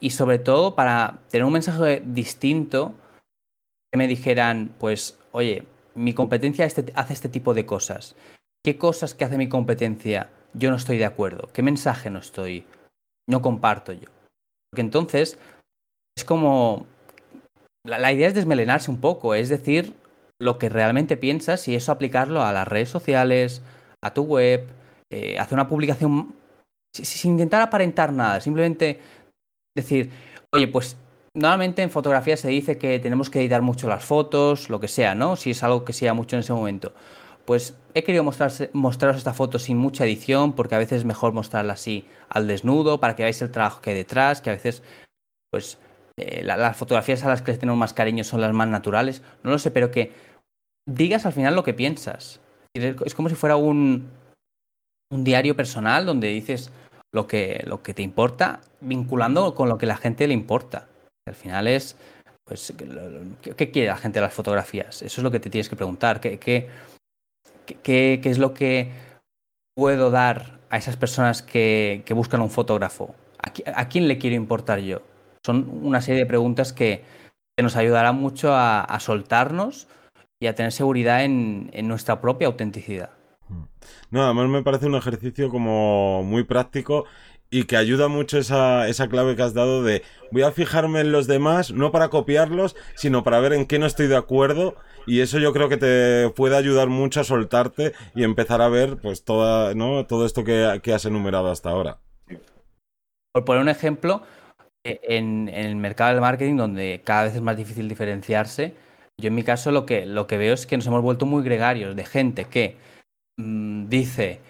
Y 0.00 0.10
sobre 0.10 0.38
todo 0.38 0.74
para 0.74 1.20
tener 1.30 1.46
un 1.46 1.52
mensaje 1.54 2.02
distinto 2.04 2.94
que 3.90 3.96
me 3.96 4.06
dijeran, 4.06 4.74
pues, 4.78 5.18
oye, 5.32 5.64
mi 5.94 6.12
competencia 6.12 6.66
este, 6.66 6.92
hace 6.94 7.14
este 7.14 7.30
tipo 7.30 7.54
de 7.54 7.64
cosas 7.64 8.16
qué 8.64 8.78
cosas 8.78 9.14
que 9.14 9.24
hace 9.24 9.38
mi 9.38 9.48
competencia 9.48 10.30
yo 10.54 10.70
no 10.70 10.76
estoy 10.76 10.98
de 10.98 11.04
acuerdo, 11.04 11.48
qué 11.52 11.62
mensaje 11.62 12.10
no 12.10 12.20
estoy, 12.20 12.64
no 13.28 13.42
comparto 13.42 13.92
yo. 13.92 14.08
Porque 14.70 14.82
entonces 14.82 15.38
es 16.16 16.24
como... 16.24 16.86
La, 17.86 18.12
idea 18.12 18.28
es 18.28 18.34
desmelenarse 18.34 18.90
un 18.90 18.98
poco, 18.98 19.34
es 19.34 19.50
decir, 19.50 19.92
lo 20.40 20.58
que 20.58 20.70
realmente 20.70 21.18
piensas 21.18 21.68
y 21.68 21.74
eso 21.74 21.92
aplicarlo 21.92 22.42
a 22.42 22.52
las 22.52 22.66
redes 22.66 22.88
sociales, 22.88 23.60
a 24.02 24.14
tu 24.14 24.22
web, 24.22 24.66
eh, 25.10 25.38
hacer 25.38 25.54
una 25.54 25.68
publicación 25.68 26.34
sin 26.94 27.32
intentar 27.32 27.60
aparentar 27.60 28.12
nada, 28.12 28.40
simplemente 28.40 29.00
decir, 29.76 30.10
oye, 30.54 30.68
pues 30.68 30.96
normalmente 31.34 31.82
en 31.82 31.90
fotografía 31.90 32.38
se 32.38 32.48
dice 32.48 32.78
que 32.78 32.98
tenemos 33.00 33.28
que 33.28 33.40
editar 33.40 33.60
mucho 33.60 33.86
las 33.86 34.04
fotos, 34.04 34.70
lo 34.70 34.80
que 34.80 34.88
sea, 34.88 35.14
¿no? 35.14 35.36
Si 35.36 35.50
es 35.50 35.62
algo 35.62 35.84
que 35.84 35.92
sea 35.92 36.14
mucho 36.14 36.36
en 36.36 36.40
ese 36.40 36.54
momento. 36.54 36.94
Pues 37.44 37.76
he 37.92 38.04
querido 38.04 38.24
mostraros 38.24 39.16
esta 39.16 39.34
foto 39.34 39.58
sin 39.58 39.76
mucha 39.76 40.04
edición, 40.04 40.54
porque 40.54 40.74
a 40.74 40.78
veces 40.78 40.98
es 40.98 41.04
mejor 41.04 41.32
mostrarla 41.32 41.74
así 41.74 42.06
al 42.28 42.46
desnudo, 42.46 43.00
para 43.00 43.14
que 43.14 43.22
veáis 43.22 43.42
el 43.42 43.50
trabajo 43.50 43.82
que 43.82 43.90
hay 43.90 43.96
detrás, 43.96 44.40
que 44.40 44.50
a 44.50 44.54
veces, 44.54 44.82
pues, 45.50 45.78
eh, 46.16 46.42
las 46.42 46.76
fotografías 46.76 47.24
a 47.24 47.28
las 47.28 47.42
que 47.42 47.50
les 47.50 47.60
tenemos 47.60 47.78
más 47.78 47.92
cariño 47.92 48.24
son 48.24 48.40
las 48.40 48.52
más 48.52 48.68
naturales. 48.68 49.22
No 49.42 49.50
lo 49.50 49.58
sé, 49.58 49.70
pero 49.70 49.90
que 49.90 50.12
digas 50.88 51.26
al 51.26 51.32
final 51.32 51.54
lo 51.54 51.64
que 51.64 51.74
piensas. 51.74 52.40
Es 52.74 53.14
como 53.14 53.28
si 53.28 53.34
fuera 53.34 53.56
un, 53.56 54.10
un 55.12 55.24
diario 55.24 55.54
personal 55.54 56.06
donde 56.06 56.28
dices 56.28 56.70
lo 57.12 57.26
que, 57.26 57.62
lo 57.66 57.82
que 57.82 57.94
te 57.94 58.02
importa, 58.02 58.60
vinculando 58.80 59.54
con 59.54 59.68
lo 59.68 59.78
que 59.78 59.86
la 59.86 59.96
gente 59.96 60.26
le 60.26 60.34
importa. 60.34 60.88
Al 61.26 61.34
final 61.34 61.68
es, 61.68 61.96
pues, 62.44 62.74
¿qué, 63.56 63.70
quiere 63.70 63.88
la 63.88 63.96
gente 63.96 64.18
de 64.18 64.26
las 64.26 64.34
fotografías? 64.34 65.02
Eso 65.02 65.20
es 65.20 65.22
lo 65.22 65.30
que 65.30 65.40
te 65.40 65.50
tienes 65.50 65.68
que 65.68 65.76
preguntar. 65.76 66.20
¿Qué, 66.20 66.38
qué 66.38 66.68
¿Qué, 67.64 68.20
es 68.22 68.38
lo 68.38 68.54
que 68.54 68.90
puedo 69.74 70.10
dar 70.10 70.60
a 70.70 70.76
esas 70.76 70.96
personas 70.96 71.42
que, 71.42 72.04
buscan 72.14 72.40
un 72.40 72.50
fotógrafo? 72.50 73.14
¿A, 73.38 73.88
quién 73.88 74.08
le 74.08 74.18
quiero 74.18 74.36
importar 74.36 74.80
yo? 74.80 75.02
son 75.44 75.68
una 75.82 76.00
serie 76.00 76.20
de 76.20 76.26
preguntas 76.26 76.72
que, 76.72 77.04
nos 77.62 77.76
ayudarán 77.76 78.16
mucho 78.16 78.52
a, 78.52 78.98
soltarnos 78.98 79.86
y 80.40 80.48
a 80.48 80.56
tener 80.56 80.72
seguridad 80.72 81.22
en, 81.22 81.70
nuestra 81.86 82.20
propia 82.20 82.48
autenticidad. 82.48 83.10
No, 84.10 84.24
además 84.24 84.48
me 84.48 84.62
parece 84.62 84.86
un 84.86 84.96
ejercicio 84.96 85.50
como 85.50 86.24
muy 86.24 86.42
práctico 86.42 87.04
y 87.54 87.66
que 87.66 87.76
ayuda 87.76 88.08
mucho 88.08 88.36
esa, 88.36 88.88
esa 88.88 89.06
clave 89.06 89.36
que 89.36 89.42
has 89.42 89.54
dado 89.54 89.84
de 89.84 90.02
voy 90.32 90.42
a 90.42 90.50
fijarme 90.50 90.98
en 91.02 91.12
los 91.12 91.28
demás, 91.28 91.70
no 91.70 91.92
para 91.92 92.08
copiarlos, 92.08 92.74
sino 92.96 93.22
para 93.22 93.38
ver 93.38 93.52
en 93.52 93.66
qué 93.66 93.78
no 93.78 93.86
estoy 93.86 94.08
de 94.08 94.16
acuerdo 94.16 94.74
y 95.06 95.20
eso 95.20 95.38
yo 95.38 95.52
creo 95.52 95.68
que 95.68 95.76
te 95.76 96.30
puede 96.30 96.56
ayudar 96.56 96.88
mucho 96.88 97.20
a 97.20 97.24
soltarte 97.24 97.92
y 98.12 98.24
empezar 98.24 98.60
a 98.60 98.68
ver 98.68 98.96
pues 98.96 99.22
toda, 99.22 99.72
¿no? 99.72 100.04
todo 100.04 100.26
esto 100.26 100.42
que, 100.42 100.80
que 100.82 100.94
has 100.94 101.04
enumerado 101.04 101.48
hasta 101.48 101.70
ahora. 101.70 101.98
Por 103.32 103.44
poner 103.44 103.62
un 103.62 103.68
ejemplo, 103.68 104.22
e, 104.82 104.98
en, 105.04 105.48
el 105.48 105.76
mercado 105.76 106.10
del 106.10 106.22
marketing, 106.22 106.56
donde 106.56 107.02
cada 107.04 107.22
vez 107.22 107.36
es 107.36 107.40
más 107.40 107.56
difícil 107.56 107.88
diferenciarse, 107.88 108.74
yo 109.16 109.28
en 109.28 109.34
mi 109.36 109.44
caso 109.44 109.70
lo 109.70 109.86
que, 109.86 110.06
lo 110.06 110.26
que 110.26 110.38
veo 110.38 110.54
es 110.54 110.66
que 110.66 110.76
nos 110.76 110.88
hemos 110.88 111.02
vuelto 111.02 111.24
muy 111.24 111.44
gregarios 111.44 111.94
de 111.94 112.04
gente 112.04 112.46
que 112.46 112.78
mm, 113.36 113.86
dice 113.86 114.40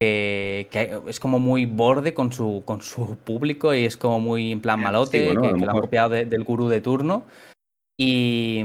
que, 0.00 1.00
es 1.06 1.20
como 1.20 1.38
muy 1.38 1.66
borde 1.66 2.14
con 2.14 2.32
su, 2.32 2.62
con 2.64 2.82
su 2.82 3.16
público 3.16 3.74
y 3.74 3.84
es 3.84 3.96
como 3.96 4.20
muy 4.20 4.52
en 4.52 4.60
plan 4.60 4.80
malote, 4.80 5.28
que, 5.28 5.34
lo 5.34 5.70
han 5.70 5.80
copiado 5.80 6.10
del 6.10 6.44
gurú 6.44 6.68
de 6.68 6.80
turno. 6.80 7.24
Y, 7.96 8.64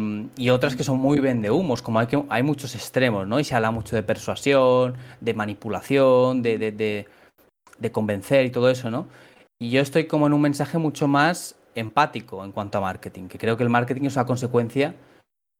otras 0.50 0.76
que 0.76 0.84
son 0.84 1.00
muy 1.00 1.20
vendehumos, 1.20 1.82
como 1.82 2.00
hay, 2.00 2.08
que, 2.08 2.24
hay 2.30 2.42
muchos 2.42 2.74
extremos, 2.74 3.28
¿no? 3.28 3.40
Y 3.40 3.44
se 3.44 3.56
habla 3.56 3.70
mucho 3.70 3.96
de 3.96 4.02
persuasión, 4.02 4.96
de 5.22 5.34
manipulación, 5.36 6.42
de, 6.42 6.58
de, 6.58 7.08
de 7.78 7.92
convencer 7.92 8.46
y 8.46 8.50
todo 8.50 8.70
eso, 8.70 8.90
¿no? 8.90 9.08
Y 9.60 9.70
yo 9.70 9.82
estoy 9.82 10.08
como 10.08 10.26
en 10.26 10.34
un 10.34 10.42
mensaje 10.42 10.78
mucho 10.78 11.08
más 11.08 11.56
empático 11.76 12.44
en 12.44 12.52
cuanto 12.52 12.80
a 12.80 12.82
marketing, 12.82 13.28
que 13.28 13.38
creo 13.38 13.56
que 13.58 13.64
el 13.64 13.70
marketing 13.70 14.06
es 14.06 14.16
una 14.16 14.26
consecuencia 14.26 14.96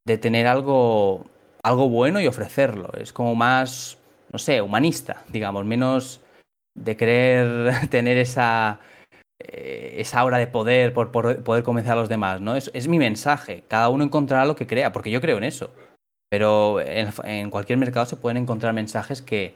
de 0.06 0.18
tener 0.18 0.48
algo, 0.48 1.26
algo 1.62 1.90
bueno 1.90 2.20
y 2.22 2.28
ofrecerlo. 2.28 2.90
Es 3.00 3.14
como 3.14 3.36
más, 3.36 3.99
no 4.32 4.40
sé, 4.40 4.62
humanista, 4.62 5.24
digamos, 5.30 5.66
menos 5.66 6.22
de 6.76 6.96
querer 6.96 7.88
tener 7.90 8.18
esa, 8.18 8.80
eh, 9.40 9.96
esa 9.98 10.20
aura 10.20 10.38
de 10.38 10.48
poder 10.48 10.94
por, 10.94 11.12
poder 11.12 11.64
convencer 11.64 11.94
a 11.94 11.98
los 11.98 12.10
demás, 12.10 12.42
¿no? 12.42 12.56
Es, 12.56 12.72
es, 12.74 12.88
mi 12.88 13.00
mensaje. 13.00 13.64
Cada 13.68 13.90
uno 13.90 14.04
encontrará 14.04 14.46
lo 14.46 14.56
que 14.56 14.68
crea, 14.68 14.92
porque 14.92 15.12
yo 15.12 15.22
creo 15.22 15.38
en 15.38 15.44
eso. 15.44 15.74
Pero 16.30 16.80
en, 16.82 17.10
en 17.24 17.50
cualquier 17.50 17.80
mercado 17.80 18.06
se 18.06 18.16
pueden 18.16 18.38
encontrar 18.38 18.74
mensajes 18.74 19.22
que 19.22 19.56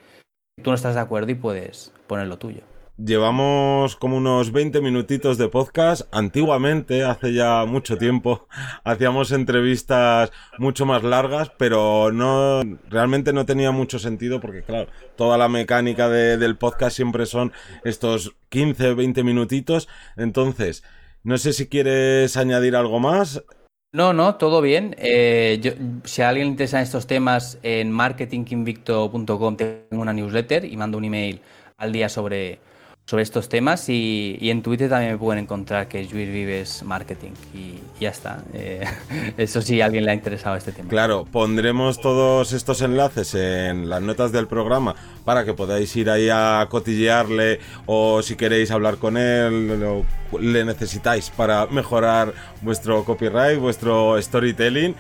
tú 0.64 0.72
no 0.72 0.76
estás 0.76 0.96
de 0.96 1.02
acuerdo 1.02 1.32
y 1.32 1.36
puedes 1.36 1.94
poner 2.08 2.28
lo 2.28 2.38
tuyo. 2.38 2.73
Llevamos 2.98 3.96
como 3.96 4.18
unos 4.18 4.52
20 4.52 4.80
minutitos 4.80 5.40
de 5.40 5.48
podcast. 5.48 6.04
Antiguamente, 6.12 7.04
hace 7.04 7.34
ya 7.34 7.66
mucho 7.66 7.98
tiempo, 7.98 8.48
hacíamos 8.84 9.32
entrevistas 9.32 10.32
mucho 10.60 10.86
más 10.86 11.02
largas, 11.02 11.52
pero 11.58 12.12
no 12.12 12.62
realmente 12.92 13.34
no 13.34 13.48
tenía 13.48 13.72
mucho 13.72 13.98
sentido 13.98 14.40
porque, 14.40 14.62
claro, 14.62 14.92
toda 15.16 15.40
la 15.40 15.50
mecánica 15.50 16.08
del 16.08 16.56
podcast 16.56 16.96
siempre 16.96 17.26
son 17.26 17.52
estos 17.84 18.36
15, 18.50 18.94
20 18.94 19.24
minutitos. 19.24 19.90
Entonces, 20.16 20.84
no 21.24 21.40
sé 21.40 21.54
si 21.54 21.68
quieres 21.68 22.38
añadir 22.38 22.76
algo 22.76 23.00
más. 23.00 23.44
No, 23.92 24.14
no, 24.14 24.36
todo 24.36 24.62
bien. 24.62 24.96
Eh, 25.00 26.00
si 26.04 26.22
a 26.22 26.30
alguien 26.30 26.46
le 26.46 26.52
interesan 26.52 26.84
estos 26.84 27.08
temas, 27.08 27.58
en 27.64 27.90
marketinginvicto.com 27.90 29.58
tengo 29.58 29.82
una 29.90 30.14
newsletter 30.14 30.66
y 30.66 30.78
mando 30.78 31.00
un 31.00 31.06
email 31.06 31.42
al 31.78 31.92
día 31.92 32.08
sobre 32.08 32.60
sobre 33.06 33.24
estos 33.24 33.50
temas 33.50 33.90
y, 33.90 34.38
en 34.42 34.62
Twitter 34.62 34.90
también 34.90 35.14
me 35.14 35.18
pueden 35.18 35.44
encontrar 35.44 35.88
que 35.90 36.00
es 36.00 36.12
Vives 36.12 36.84
Marketing 36.84 37.32
y 37.54 37.80
ya 38.00 38.10
está. 38.10 38.44
Eh, 38.54 38.86
eso 39.38 39.62
sí, 39.62 39.82
alguien 39.82 40.06
le 40.06 40.12
ha 40.12 40.14
interesado 40.14 40.56
este 40.56 40.72
tema. 40.72 40.90
Claro, 40.90 41.26
pondremos 41.30 42.00
todos 42.00 42.54
estos 42.54 42.82
enlaces 42.82 43.36
en 43.36 43.90
las 43.90 44.02
notas 44.02 44.32
del 44.32 44.48
programa 44.48 44.96
para 45.26 45.44
que 45.44 45.54
podáis 45.54 45.94
ir 45.98 46.10
ahí 46.10 46.30
a 46.32 46.66
cotillearle 46.70 47.60
o 47.86 48.22
si 48.22 48.36
queréis 48.36 48.72
hablar 48.72 48.98
con 48.98 49.18
él 49.18 49.84
o 49.84 50.06
le 50.40 50.64
necesitáis 50.64 51.30
para 51.30 51.68
mejorar 51.68 52.34
vuestro 52.62 53.04
copyright, 53.04 53.60
vuestro 53.60 54.22
storytelling. 54.22 54.96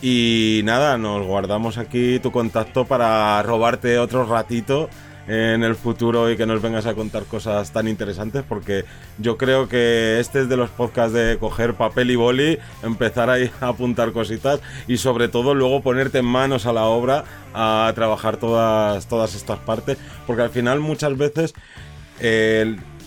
Y 0.00 0.60
nada, 0.62 0.96
nos 0.96 1.26
guardamos 1.26 1.76
aquí 1.76 2.20
tu 2.20 2.30
contacto 2.30 2.84
para 2.84 3.42
robarte 3.42 3.98
otro 3.98 4.24
ratito 4.24 4.88
en 5.28 5.62
el 5.62 5.76
futuro 5.76 6.30
y 6.30 6.36
que 6.36 6.46
nos 6.46 6.62
vengas 6.62 6.86
a 6.86 6.94
contar 6.94 7.24
cosas 7.24 7.70
tan 7.72 7.86
interesantes 7.86 8.42
porque 8.48 8.84
yo 9.18 9.36
creo 9.36 9.68
que 9.68 10.18
este 10.20 10.40
es 10.40 10.48
de 10.48 10.56
los 10.56 10.70
podcasts 10.70 11.12
de 11.12 11.36
coger 11.38 11.74
papel 11.74 12.10
y 12.10 12.16
boli, 12.16 12.58
empezar 12.82 13.28
ahí 13.28 13.50
a 13.60 13.68
apuntar 13.68 14.12
cositas 14.12 14.60
y 14.86 14.96
sobre 14.96 15.28
todo 15.28 15.54
luego 15.54 15.82
ponerte 15.82 16.22
manos 16.22 16.66
a 16.66 16.72
la 16.72 16.84
obra 16.84 17.24
a 17.54 17.92
trabajar 17.94 18.38
todas, 18.38 19.06
todas 19.06 19.34
estas 19.34 19.58
partes 19.58 19.98
porque 20.26 20.42
al 20.42 20.50
final 20.50 20.80
muchas 20.80 21.16
veces 21.16 21.54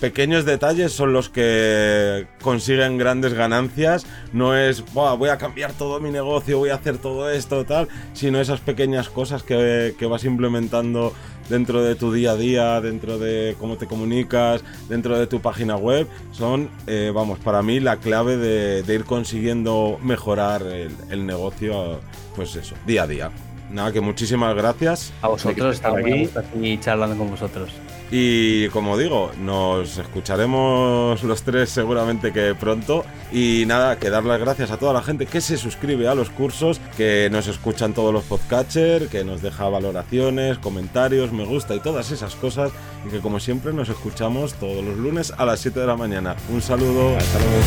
pequeños 0.02 0.44
detalles 0.44 0.92
son 0.92 1.12
los 1.12 1.28
que 1.28 2.26
consiguen 2.42 2.98
grandes 2.98 3.34
ganancias. 3.34 4.04
No 4.32 4.56
es, 4.56 4.82
voy 4.92 5.28
a 5.28 5.38
cambiar 5.38 5.72
todo 5.74 6.00
mi 6.00 6.10
negocio, 6.10 6.58
voy 6.58 6.70
a 6.70 6.74
hacer 6.74 6.98
todo 6.98 7.30
esto, 7.30 7.64
tal, 7.64 7.86
sino 8.12 8.40
esas 8.40 8.58
pequeñas 8.58 9.08
cosas 9.08 9.44
que, 9.44 9.94
vas 10.10 10.24
implementando 10.24 11.14
dentro 11.48 11.82
de 11.82 11.94
tu 11.94 12.12
día 12.12 12.32
a 12.32 12.36
día, 12.36 12.80
dentro 12.80 13.18
de 13.18 13.56
cómo 13.58 13.76
te 13.76 13.86
comunicas, 13.86 14.62
dentro 14.88 15.18
de 15.18 15.26
tu 15.26 15.40
página 15.40 15.76
web, 15.76 16.06
son, 16.32 16.70
eh, 16.86 17.10
vamos, 17.14 17.38
para 17.38 17.62
mí 17.62 17.80
la 17.80 17.96
clave 17.96 18.36
de, 18.36 18.94
ir 18.94 19.04
consiguiendo 19.04 19.98
mejorar 20.02 20.62
el, 20.62 21.26
negocio, 21.26 22.00
pues 22.36 22.56
eso, 22.56 22.74
día 22.86 23.04
a 23.04 23.06
día. 23.06 23.30
Nada, 23.70 23.92
que 23.92 24.00
muchísimas 24.00 24.54
gracias. 24.54 25.12
A 25.22 25.28
vosotros, 25.28 25.76
estamos 25.76 26.00
aquí 26.36 26.78
charlando 26.78 27.16
con 27.16 27.30
vosotros. 27.30 27.70
Y 28.14 28.68
como 28.68 28.98
digo, 28.98 29.30
nos 29.40 29.96
escucharemos 29.96 31.22
los 31.22 31.42
tres 31.44 31.70
seguramente 31.70 32.30
que 32.30 32.54
pronto. 32.54 33.06
Y 33.32 33.64
nada, 33.66 33.98
que 33.98 34.10
dar 34.10 34.24
las 34.24 34.38
gracias 34.38 34.70
a 34.70 34.76
toda 34.76 34.92
la 34.92 35.02
gente 35.02 35.24
que 35.24 35.40
se 35.40 35.56
suscribe 35.56 36.06
a 36.06 36.14
los 36.14 36.28
cursos, 36.28 36.78
que 36.98 37.30
nos 37.32 37.48
escuchan 37.48 37.94
todos 37.94 38.12
los 38.12 38.24
podcatchers, 38.24 39.08
que 39.08 39.24
nos 39.24 39.40
deja 39.40 39.66
valoraciones, 39.70 40.58
comentarios, 40.58 41.32
me 41.32 41.46
gusta 41.46 41.74
y 41.74 41.80
todas 41.80 42.10
esas 42.10 42.34
cosas. 42.34 42.70
Y 43.06 43.08
que 43.08 43.20
como 43.20 43.40
siempre 43.40 43.72
nos 43.72 43.88
escuchamos 43.88 44.52
todos 44.54 44.84
los 44.84 44.98
lunes 44.98 45.32
a 45.38 45.46
las 45.46 45.60
7 45.60 45.80
de 45.80 45.86
la 45.86 45.96
mañana. 45.96 46.36
Un 46.50 46.60
saludo, 46.60 47.16
hasta 47.16 47.38
luego. 47.38 47.62